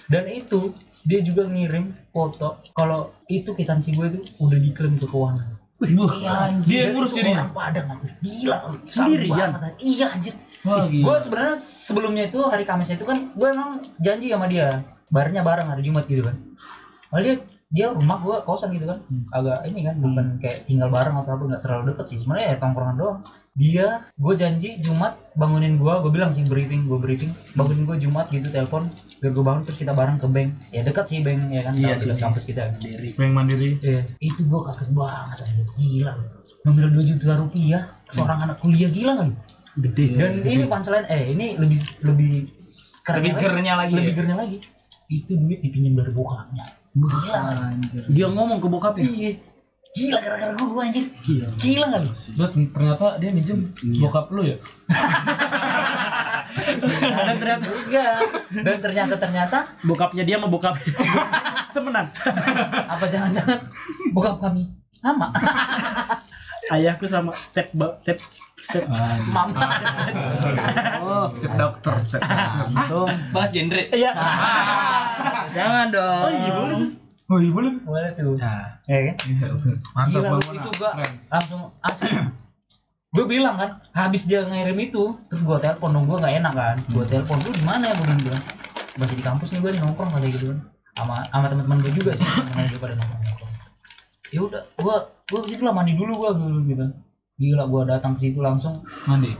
[0.09, 0.73] Dan itu
[1.07, 6.67] dia juga ngirim foto kalau itu kitansi gue itu udah diklaim ke keuangan Gila, anjir.
[6.67, 7.47] Dia ngurus jadinya?
[7.47, 8.11] orang Padang anjir.
[8.19, 8.57] Gila.
[8.83, 9.49] Sendirian?
[9.79, 10.35] Iya anjir.
[10.67, 14.67] Wah, Gue sebenarnya sebelumnya itu hari Kamis itu kan gue emang janji sama dia.
[15.07, 16.35] Barnya bareng hari Jumat gitu kan.
[17.15, 17.35] Malah dia
[17.71, 18.99] dia rumah gue kosan gitu kan.
[19.31, 22.17] Agak ini kan bukan kayak tinggal bareng atau apa nggak terlalu deket sih.
[22.19, 23.17] Sebenarnya ya tongkrongan doang.
[23.59, 27.27] Dia gue janji Jumat bangunin gue, gue bilang sih briefing, gue briefing,
[27.59, 28.87] bangunin gue Jumat gitu telepon,
[29.19, 30.55] biar gue bangun terus kita bareng ke bank.
[30.71, 32.07] Ya dekat sih bank ya kan, Iya sih.
[32.07, 33.19] dekat kampus kita sendiri.
[33.19, 33.75] Bank Mandiri.
[33.83, 35.67] Iya, itu gue kaget banget anjir.
[35.75, 36.13] Gila.
[36.63, 39.29] Ngambil 2 juta rupiah seorang anak kuliah gila kan?
[39.75, 40.05] Gede.
[40.15, 42.31] Dan ini punchline eh ini lebih lebih
[43.09, 44.17] Lebih kerennya gernya lagi Lebih ya?
[44.23, 44.57] gernya lagi.
[45.11, 46.63] Itu duit dipinjam dari bokapnya.
[46.95, 47.39] Gila.
[47.75, 48.03] Anjir.
[48.07, 49.03] Dia ngomong ke bokapnya.
[49.03, 49.31] Iya.
[49.89, 51.05] Gila gara-gara gue anjir.
[51.25, 51.47] Gila.
[51.57, 52.11] Gila enggak lu?
[52.13, 53.59] Terus ternyata dia minjem
[53.97, 54.57] bokap lu ya?
[57.25, 58.15] Dan ternyata enggak.
[58.53, 60.93] Dan ternyata ternyata Bokapnya dia sama bokapnya.
[61.75, 62.05] Temenan.
[62.85, 63.59] apa jangan-jangan
[64.09, 64.65] bokap kami
[64.99, 65.29] sama
[66.69, 67.69] Ayahku sama step
[68.01, 68.17] step
[68.57, 68.85] step
[69.29, 69.57] mama
[70.99, 72.65] Oh, Cek dokter, cek dokter.
[72.67, 73.09] untung.
[73.31, 73.83] Bahas genre.
[73.89, 74.11] Iya.
[75.53, 76.77] jangan dong Oh iya boleh.
[77.29, 77.77] Oh iya boleh.
[77.85, 78.33] boleh tuh.
[78.41, 79.15] Nah, ya kan?
[79.93, 80.57] Mantap Gila, Bang lu, Mona.
[80.57, 81.13] itu gua Keren.
[81.29, 82.09] langsung asli
[83.09, 86.77] gue bilang kan habis dia ngirim itu terus gue telepon dong gue nggak enak kan.
[86.93, 87.93] Gue telepon lu di mana ya?
[87.97, 88.43] Gue bilang
[89.01, 90.59] masih di kampus nih gue nih nongkrong kayak gitu kan.
[90.93, 93.53] Sama sama teman-teman gue juga sih teman gue pada nongkrong nongkrong.
[94.29, 96.85] Ya udah gue gue ke situ lah mandi dulu gue dulu gitu
[97.41, 98.77] gila gue datang ke situ langsung.
[99.09, 99.33] Mandi.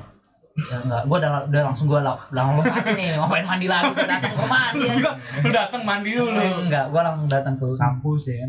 [0.57, 4.07] Ya enggak gue udah, udah langsung gue lah langsung mandi nih ngapain mandi lagi gue
[4.07, 4.95] datang ke mandi ya
[5.39, 6.35] Lu datang mandi dulu.
[6.35, 8.45] Eh, enggak, gua langsung datang ke kampus ya.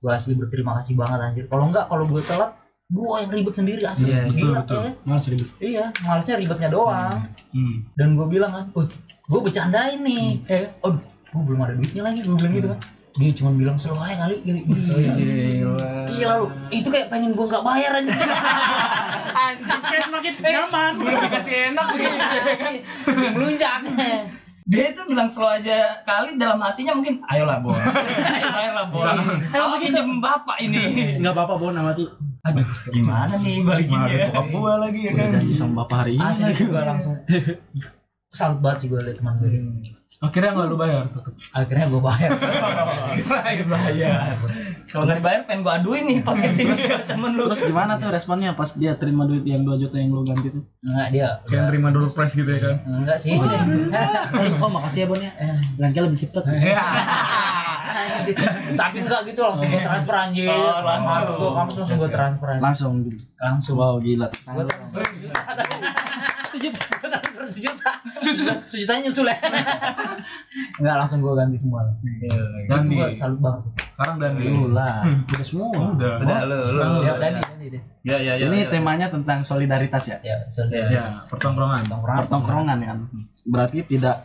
[0.00, 1.44] Gua asli berterima kasih banget anjir.
[1.50, 2.50] Kalau enggak, kalau gua telat,
[2.88, 4.08] gua yang ribet sendiri asli.
[4.08, 4.80] Iya, betul, Gila, betul.
[4.80, 4.92] ya.
[5.04, 5.48] Malas ribet.
[5.60, 7.16] Iya, malesnya ribetnya doang.
[7.52, 7.76] Hmm.
[7.94, 8.88] Dan gua bilang kan, "Wih,
[9.28, 12.80] gua bercandain nih." Eh, aduh, gua belum ada duitnya lagi, gua bilang gitu kan.
[13.18, 14.60] Dia cuma bilang aja kali gitu.
[14.62, 15.90] Gila.
[16.06, 16.46] Gila lu.
[16.70, 18.12] Itu kayak pengen gua nggak bayar aja.
[19.50, 19.78] Anjir.
[19.82, 20.92] Kayak semakin nyaman.
[21.00, 22.16] Belum dikasih enak gitu.
[23.34, 23.80] Melunjak.
[24.70, 27.74] Dia itu bilang slow aja kali dalam hatinya mungkin ayolah Bon.
[28.60, 29.02] ayolah Bon.
[29.50, 31.18] Kalau pinjem bapak ini.
[31.18, 32.06] Enggak apa-apa Bon sama tuh.
[32.40, 34.32] Aduh, gimana nih balikinnya?
[34.32, 35.34] bokap gua lagi ya Udah kan.
[35.42, 36.22] janji sama bapak hari ini.
[36.24, 37.14] Asli gua langsung
[38.30, 39.50] salut banget sih gua liat teman gue.
[40.20, 41.32] Akhirnya nggak lu bayar tetep.
[41.56, 42.30] Akhirnya gua bayar.
[43.24, 44.36] Bayar, bayar.
[44.92, 47.48] Kalau nggak dibayar pengen gua aduin nih podcast ini ke temen lu.
[47.48, 50.60] Terus gimana tuh responnya pas dia terima duit yang 2 juta yang lu ganti tuh?
[50.84, 51.40] Enggak dia.
[51.48, 52.76] Kayak terima dulu price gitu ya kan.
[52.84, 53.32] Enggak sih.
[54.60, 55.32] Oh makasih ya Bon ya.
[55.80, 56.44] Lain kali lebih cepet.
[58.76, 60.52] Tapi enggak gitu langsung gua transfer anjir.
[60.52, 61.96] Oh, langsung.
[61.96, 62.60] Gua transfer anjir.
[62.60, 63.24] Langsung gitu.
[63.40, 63.74] Langsung.
[63.80, 64.28] Wow, gila.
[64.52, 65.00] Gua transfer
[66.50, 66.78] sejuta.
[66.80, 66.98] Sejuta.
[66.98, 67.90] Gua transfer sejuta.
[68.20, 68.52] Sejuta.
[68.66, 69.36] Sejutanya nyusul ya.
[70.80, 71.80] Enggak langsung gua ganti semua.
[72.02, 72.36] Itu
[72.66, 72.94] Ganti.
[72.94, 73.72] gua salut banget sih.
[73.94, 75.04] Sekarang dan Lu lah.
[75.26, 75.68] Udah semua.
[75.72, 76.12] Udah.
[76.20, 76.80] Udah lu lu.
[77.02, 77.82] Ya Dani, Dani deh.
[78.02, 78.44] Ya ya ya.
[78.48, 78.68] Ini ya.
[78.68, 80.18] temanya tentang solidaritas ya.
[80.20, 80.88] Ya, saudara.
[80.88, 81.82] Ya, pertongkrongan.
[81.88, 82.98] Pertongkrongan kan.
[83.44, 84.24] Berarti tidak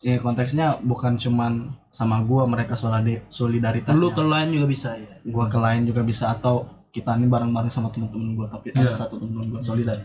[0.00, 3.94] ya konteksnya bukan cuman sama gua mereka solidari- solidaritas.
[3.94, 5.16] Lu ke lain juga bisa ya.
[5.24, 8.94] gua ke lain juga bisa atau kita ini bareng-bareng sama teman-teman gua tapi ada Iya.
[8.94, 9.98] satu teman gua solidar.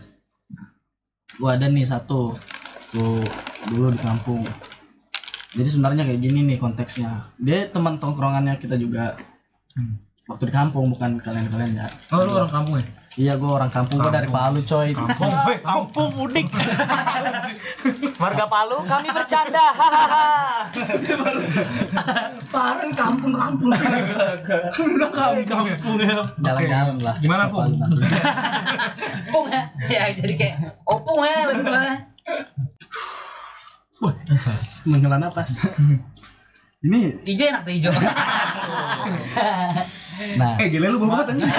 [1.38, 2.34] Gua ada nih satu
[2.90, 3.22] tuh
[3.70, 4.42] dulu di kampung.
[5.54, 7.30] Jadi sebenarnya kayak gini nih konteksnya.
[7.38, 9.14] Dia teman tongkrongannya kita juga.
[10.30, 11.86] Waktu di kampung bukan kalian-kalian ya.
[12.14, 12.86] Oh, lu orang kampung ya?
[13.20, 14.96] Iya gua orang kampung, gua dari Palu coy.
[14.96, 15.28] Kampung.
[15.60, 16.48] Kampung mudik.
[18.22, 19.60] Warga Palu kami bercanda.
[19.80, 20.28] Hahaha.
[22.48, 23.76] Parang kampung-kampung.
[23.76, 25.68] Udah kampung
[26.00, 26.24] ya.
[26.40, 27.14] Jalan-jalan lah.
[27.20, 27.60] Gimana, ke
[29.28, 29.52] Pung?
[29.52, 29.68] Ya.
[29.92, 32.08] Ya jadi kayak opung ya lebih tepatnya.
[34.88, 35.60] Menghela napas.
[36.80, 37.92] Ini Hijau enak tuh hijau.
[40.40, 41.52] nah, Eh, gila lu bau banget anjing.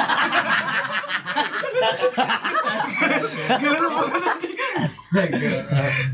[3.61, 3.89] Gila lu
[4.21, 4.55] anjing.
[4.77, 5.37] Astaga.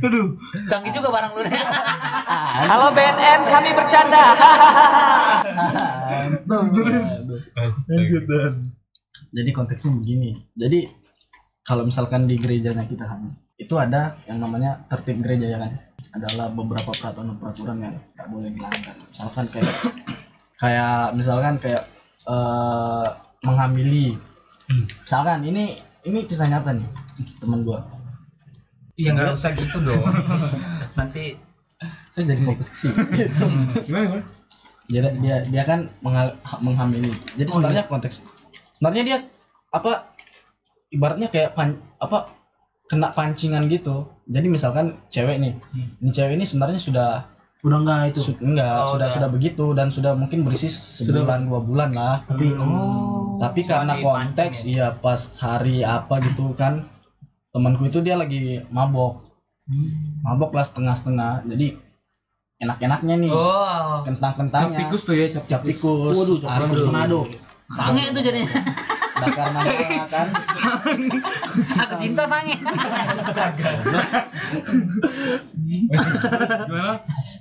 [0.01, 0.39] Aduh.
[0.71, 1.61] Canggih juga barang lu nih.
[2.71, 4.23] Halo BNN kami bercanda.
[6.47, 7.09] Terus.
[7.87, 8.53] Lanjut dan.
[9.33, 10.39] jadi konteksnya begini.
[10.55, 10.87] Jadi
[11.67, 15.71] kalau misalkan di gerejanya kita kan, itu ada yang namanya tertib gereja ya kan.
[16.15, 18.95] Adalah beberapa peraturan-peraturan yang nggak boleh dilanggar.
[19.11, 19.75] Misalkan kayak
[20.57, 21.83] kayak misalkan kayak
[22.27, 23.07] eh
[23.43, 24.17] menghamili.
[24.69, 25.71] Misalkan ini
[26.03, 26.87] ini kisah nyata nih
[27.39, 27.83] teman gua.
[28.97, 30.03] Iya nggak usah gitu dong.
[30.99, 31.37] Nanti
[32.09, 32.95] Saya jadi fokus ke sini.
[33.13, 33.45] Gitu.
[33.87, 34.23] Gimana gimana?
[34.89, 37.13] Jadi dia dia kan menghal- menghamili.
[37.37, 38.25] Jadi sebenarnya konteks
[38.81, 39.17] sebenarnya dia
[39.69, 40.09] apa
[40.89, 42.33] ibaratnya kayak pan, apa
[42.89, 44.09] kena pancingan gitu.
[44.25, 45.53] Jadi misalkan cewek nih,
[46.01, 47.09] ini cewek ini sebenarnya sudah
[47.67, 48.19] Udah enggak itu.
[48.23, 49.09] Su- enggak Oh, sudah udah.
[49.11, 53.35] sudah begitu dan sudah mungkin berisik sebulan dua bulan lah tapi Oh.
[53.37, 56.87] tapi karena konteks dipancing iya pas hari apa gitu kan
[57.51, 59.19] temanku itu dia lagi mabok
[60.21, 61.75] mabok lah setengah-setengah jadi
[62.57, 64.01] enak-enaknya nih Oh.
[64.01, 66.73] kentang-kentangnya tikus tuh ya cap cap tikus Waduh, cap asli.
[66.73, 67.19] tikus Manado.
[67.67, 68.47] Sange itu jadinya.
[69.19, 69.71] bakar mana
[70.07, 70.27] kan
[71.77, 72.55] Aku cinta sange.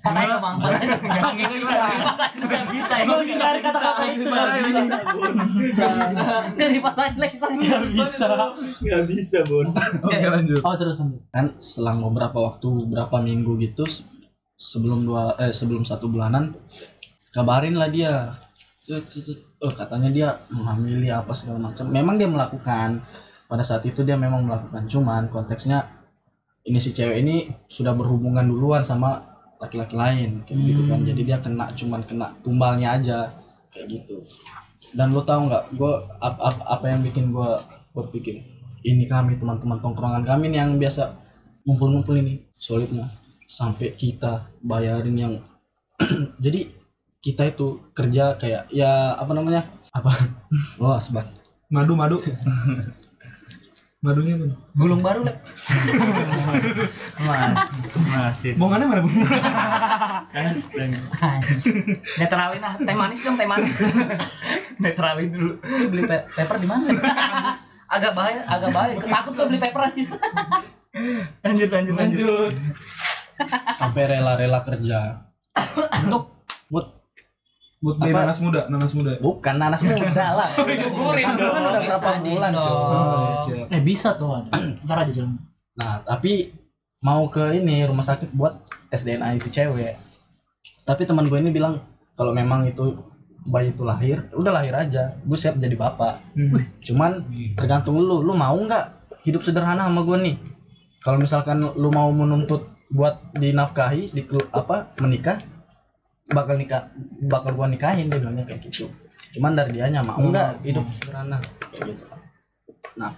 [0.03, 0.57] gimana Bang.
[0.59, 0.74] Dong.
[1.14, 1.87] Sange itu gimana?
[2.37, 3.07] Nggak bisa ya.
[3.61, 4.24] Kata-kata itu.
[4.27, 4.51] Nggak
[5.55, 5.83] bisa.
[6.53, 6.70] Nggak
[7.16, 7.66] lagi sange.
[8.77, 9.66] nggak bisa bon
[10.03, 11.22] oke lanjut Oh, terus lanjut.
[11.29, 14.05] kan selang beberapa waktu berapa minggu gitu se-
[14.57, 16.57] sebelum dua eh sebelum satu bulanan
[17.31, 18.41] kabarin lah dia.
[19.62, 21.91] Oh katanya dia menghamili apa segala macam.
[21.91, 23.03] Memang dia melakukan.
[23.47, 24.87] Pada saat itu dia memang melakukan.
[24.87, 25.87] Cuman konteksnya
[26.66, 29.22] ini si cewek ini sudah berhubungan duluan sama
[29.59, 30.47] laki-laki lain.
[30.47, 31.01] Kayak gitu kan.
[31.03, 33.18] Jadi dia kena cuman kena tumbalnya aja.
[33.74, 34.22] Kayak gitu.
[34.95, 35.74] Dan lo tau nggak?
[35.74, 37.51] Gue apa, apa yang bikin gue
[37.91, 38.39] berpikir
[38.87, 41.11] ini kami teman-teman tongkrongan kami nih yang biasa
[41.66, 42.47] ngumpul-ngumpul ini.
[42.55, 43.11] Solidnya.
[43.51, 45.34] Sampai kita bayarin yang
[46.45, 46.70] jadi
[47.25, 50.12] kita itu kerja kayak ya apa namanya apa
[50.83, 51.25] oh sebab
[51.73, 52.19] madu madu
[54.05, 54.47] madunya apa
[54.77, 55.35] Gulung baru lah.
[57.97, 58.55] Masih.
[58.55, 59.17] bongannya mana bung
[62.21, 63.77] Netralin ah, teh manis dong, teh manis.
[64.83, 65.53] Netralin dulu.
[65.91, 66.87] Beli pe- paper di mana?
[67.89, 68.95] agak bahaya, agak bahaya.
[69.01, 70.05] Gua takut tuh beli paper aja.
[71.43, 72.53] Lanjut, lanjut, lanjut.
[73.77, 75.29] sampai rela-rela kerja
[76.05, 76.33] Untuk
[76.73, 76.95] buat
[77.77, 81.53] buat beli nanas muda nanas muda bukan nanas muda lah Kandungan dong.
[81.53, 83.37] udah berapa bulan coy oh.
[83.70, 84.31] Eh, bisa tuh.
[84.33, 84.51] ada.
[84.83, 85.39] Ntar aja jalan.
[85.77, 86.55] Nah, tapi
[87.05, 89.95] mau ke ini rumah sakit buat tes DNA itu cewek.
[90.87, 91.83] Tapi teman gue ini bilang
[92.16, 92.97] kalau memang itu
[93.47, 95.14] bayi itu lahir, udah lahir aja.
[95.22, 96.22] Gue siap jadi bapak.
[96.35, 96.62] Hmm.
[96.83, 100.37] Cuman tergantung lu, lu mau nggak hidup sederhana sama gue nih?
[101.03, 104.22] Kalau misalkan lu mau menuntut buat dinafkahi, di
[104.55, 105.39] apa menikah,
[106.31, 106.91] bakal nikah,
[107.27, 108.91] bakal gua nikahin dia bilangnya kayak gitu.
[109.37, 111.39] Cuman dari dianya mau nggak hidup sederhana
[111.74, 112.05] gitu.
[112.97, 113.12] Nah,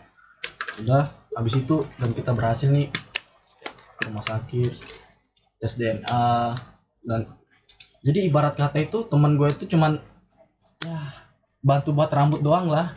[0.83, 2.91] udah habis itu dan kita berhasil nih
[3.99, 4.73] ke rumah sakit
[5.59, 6.55] tes DNA
[7.03, 7.21] dan
[8.03, 9.99] jadi ibarat kata itu teman gue itu cuman
[10.87, 10.99] ya
[11.59, 12.95] bantu buat rambut doang lah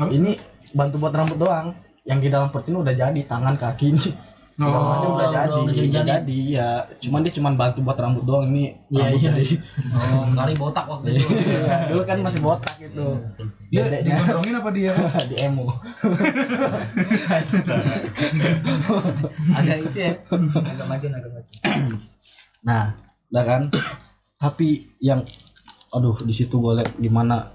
[0.00, 0.08] Apa?
[0.08, 0.40] ini
[0.72, 1.76] bantu buat rambut doang
[2.08, 4.08] yang di dalam perut ini udah jadi tangan kaki ini
[4.58, 7.78] segala Oh, macam udah udah- jadi udah udah jadi- jadi, ya cuman dia cuman bantu
[7.80, 9.30] buat rambut doang ini Iya, rambut iya.
[9.30, 9.46] dari
[9.88, 11.30] Oh, kali botak waktu itu.
[11.30, 13.06] Iya, dulu kan masih botak gitu
[13.68, 14.18] dia Dedeknya.
[14.18, 14.92] digondrongin apa dia
[15.30, 15.66] di emo
[19.54, 20.12] Agak itu ya.
[20.58, 21.52] Agak maju, agak maju.
[22.60, 22.98] Nah,
[23.30, 23.62] lah kan.
[24.36, 25.22] Tapi yang
[25.88, 27.54] aduh di situ gue liat gimana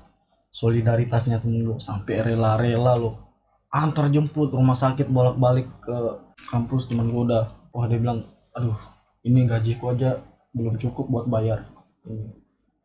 [0.50, 3.33] solidaritasnya temen lu sampai rela-rela lo
[3.74, 5.98] antar jemput rumah sakit bolak-balik ke
[6.46, 8.78] kampus temen gue udah wah dia bilang aduh
[9.26, 10.22] ini gajiku aja
[10.54, 11.66] belum cukup buat bayar.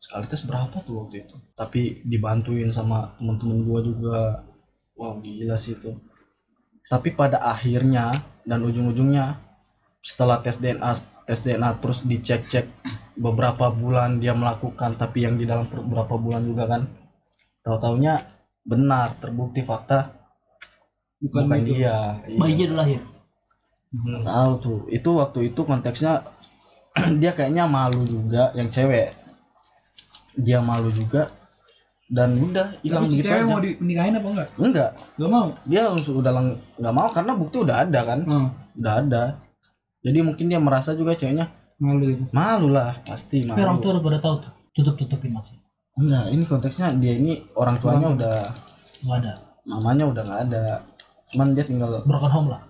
[0.01, 1.37] Sekali tes berapa tuh waktu itu?
[1.53, 4.49] Tapi dibantuin sama temen-temen gue juga.
[4.97, 5.93] Wow gila sih itu.
[6.89, 8.17] Tapi pada akhirnya
[8.49, 9.37] dan ujung-ujungnya
[10.01, 10.91] setelah tes DNA
[11.29, 12.65] tes DNA terus dicek-cek
[13.21, 16.83] beberapa bulan dia melakukan tapi yang di dalam perut berapa bulan juga kan
[17.61, 18.25] tahu-taunya
[18.65, 20.18] benar terbukti fakta
[21.21, 21.73] bukan, Bukan itu.
[21.75, 21.97] dia.
[22.35, 23.01] Bayinya udah lahir.
[23.91, 24.79] Nggak tahu tuh.
[24.89, 26.13] Itu waktu itu konteksnya
[27.21, 29.13] dia kayaknya malu juga yang cewek.
[30.35, 31.31] Dia malu juga.
[32.09, 33.45] Dan udah hilang Tapi si cewek aja.
[33.45, 34.49] mau dinikahin apa enggak?
[34.57, 34.91] Enggak.
[35.15, 35.47] Gak mau?
[35.63, 38.21] Dia langsung udah lang- nggak mau karena bukti udah ada kan?
[38.25, 39.23] Hmm, udah ada.
[40.01, 43.95] Jadi mungkin dia merasa juga ceweknya malu itu malu lah pasti Tapi orang tua malu
[43.95, 44.53] udah pada tahu tuh.
[44.73, 45.59] Tutup-tutupin masih.
[45.95, 48.37] enggak ini konteksnya dia ini orang tuanya udah
[49.01, 49.33] Nggak ada.
[49.67, 50.65] mamanya udah nggak ada
[51.35, 52.63] cuman dia tinggal Broken home lah.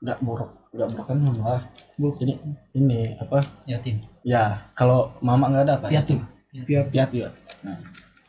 [0.00, 1.60] nggak borok nggak broken home lah.
[2.00, 2.32] Jadi
[2.72, 3.44] ini apa?
[3.68, 4.00] Yatim.
[4.24, 5.86] ya kalau mama nggak ada apa?
[5.92, 6.24] Yatim.
[6.50, 7.30] biar piatu ya
[7.62, 7.78] nah,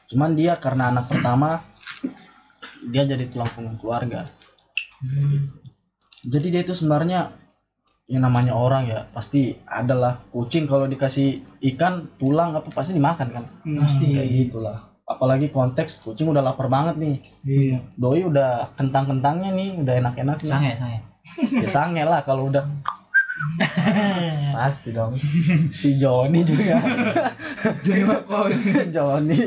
[0.05, 1.65] cuman dia karena anak pertama
[2.91, 4.25] dia jadi tulang punggung keluarga.
[6.21, 7.33] Jadi dia itu sebenarnya
[8.05, 11.41] yang namanya orang ya pasti adalah kucing kalau dikasih
[11.73, 13.45] ikan tulang apa pasti dimakan kan?
[13.79, 17.15] Pasti kayak gitulah apalagi konteks kucing udah lapar banget nih.
[17.45, 17.77] Iya.
[17.95, 20.99] Doi udah kentang-kentangnya nih udah enak-enak nih Sange, sange.
[21.63, 22.65] ya sange lah kalau udah.
[24.57, 25.13] Pasti dong.
[25.73, 26.77] Si Joni juga.
[27.85, 29.39] Jadi apa si Joni.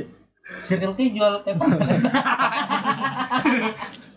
[0.65, 1.67] Circle K jual paper.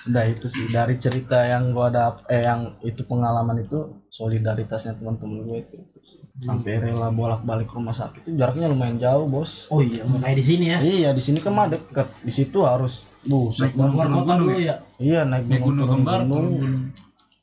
[0.00, 5.44] udah itu sih dari cerita yang gua ada eh yang itu pengalaman itu solidaritasnya teman-teman
[5.44, 6.20] gue itu, itu sih.
[6.40, 10.44] sampai rela bolak-balik rumah sakit itu jaraknya lumayan jauh bos Oh iya, nggak kayak di
[10.44, 10.78] sini ya.
[10.80, 14.08] iya di sini kan mah deket di situ harus buset gunung, Bang.
[14.08, 14.64] turun Kota gunung dulu ya?
[14.64, 14.74] ya.
[14.96, 16.84] iya naik Naik gunung gunung kembar, gunung gunung.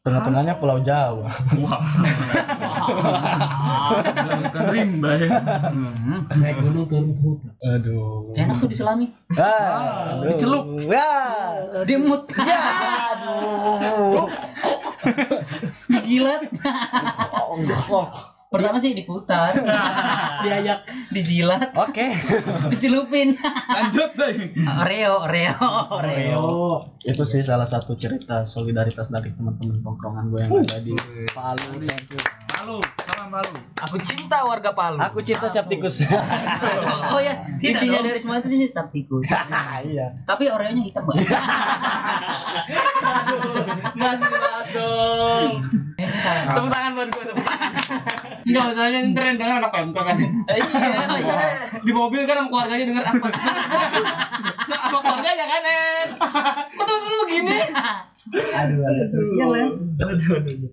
[0.07, 1.27] Tengah-tengahnya pulau Jawa
[4.37, 5.29] Bukan rimba ya.
[6.39, 7.51] Naik gunung turun ke hutan.
[7.59, 9.11] aduh Enak tuh diselami.
[9.35, 10.31] ah, aduh.
[10.31, 10.65] dicelup.
[10.87, 11.11] ya
[11.83, 12.31] Dimut.
[13.11, 14.31] aduh
[15.91, 16.47] Dijilat.
[18.47, 19.51] Pertama sih diputar.
[20.43, 20.87] Diayak.
[21.11, 21.75] Dijilat.
[21.75, 22.07] oke
[22.71, 23.35] Dicelupin.
[23.67, 24.55] Lanjut deh.
[24.83, 25.55] Oreo, Oreo,
[25.91, 26.37] Oreo.
[26.39, 30.93] Oh, itu sih salah satu cerita solidaritas dari teman-teman tongkrongan gue yang ada di
[31.31, 32.19] Palu thank you
[32.57, 33.53] Malu, sama malu.
[33.85, 34.97] Aku cinta warga Palu.
[34.97, 36.01] aku cinta cap tikus
[37.13, 39.29] Oh ya, intinya dari semua itu sih cap tikus.
[39.85, 41.27] iya Tapi Oreo-nya hitam masih
[44.73, 45.51] dong.
[45.97, 47.23] Tepuk tangan buat gue.
[47.27, 47.71] tepuk tangan.
[48.47, 50.15] Enggak, masalahnya ntar yang denger anak PMK kan.
[50.17, 51.39] Iya.
[51.83, 53.27] Di mobil kan sama keluarganya denger apa?
[54.67, 56.07] Nah, sama keluarganya kan, En.
[56.73, 57.57] Kok temen-temen lu begini?
[58.27, 59.69] aduh aduh terus Iya, Len.
[60.03, 60.71] Aduh, aduh, aduh.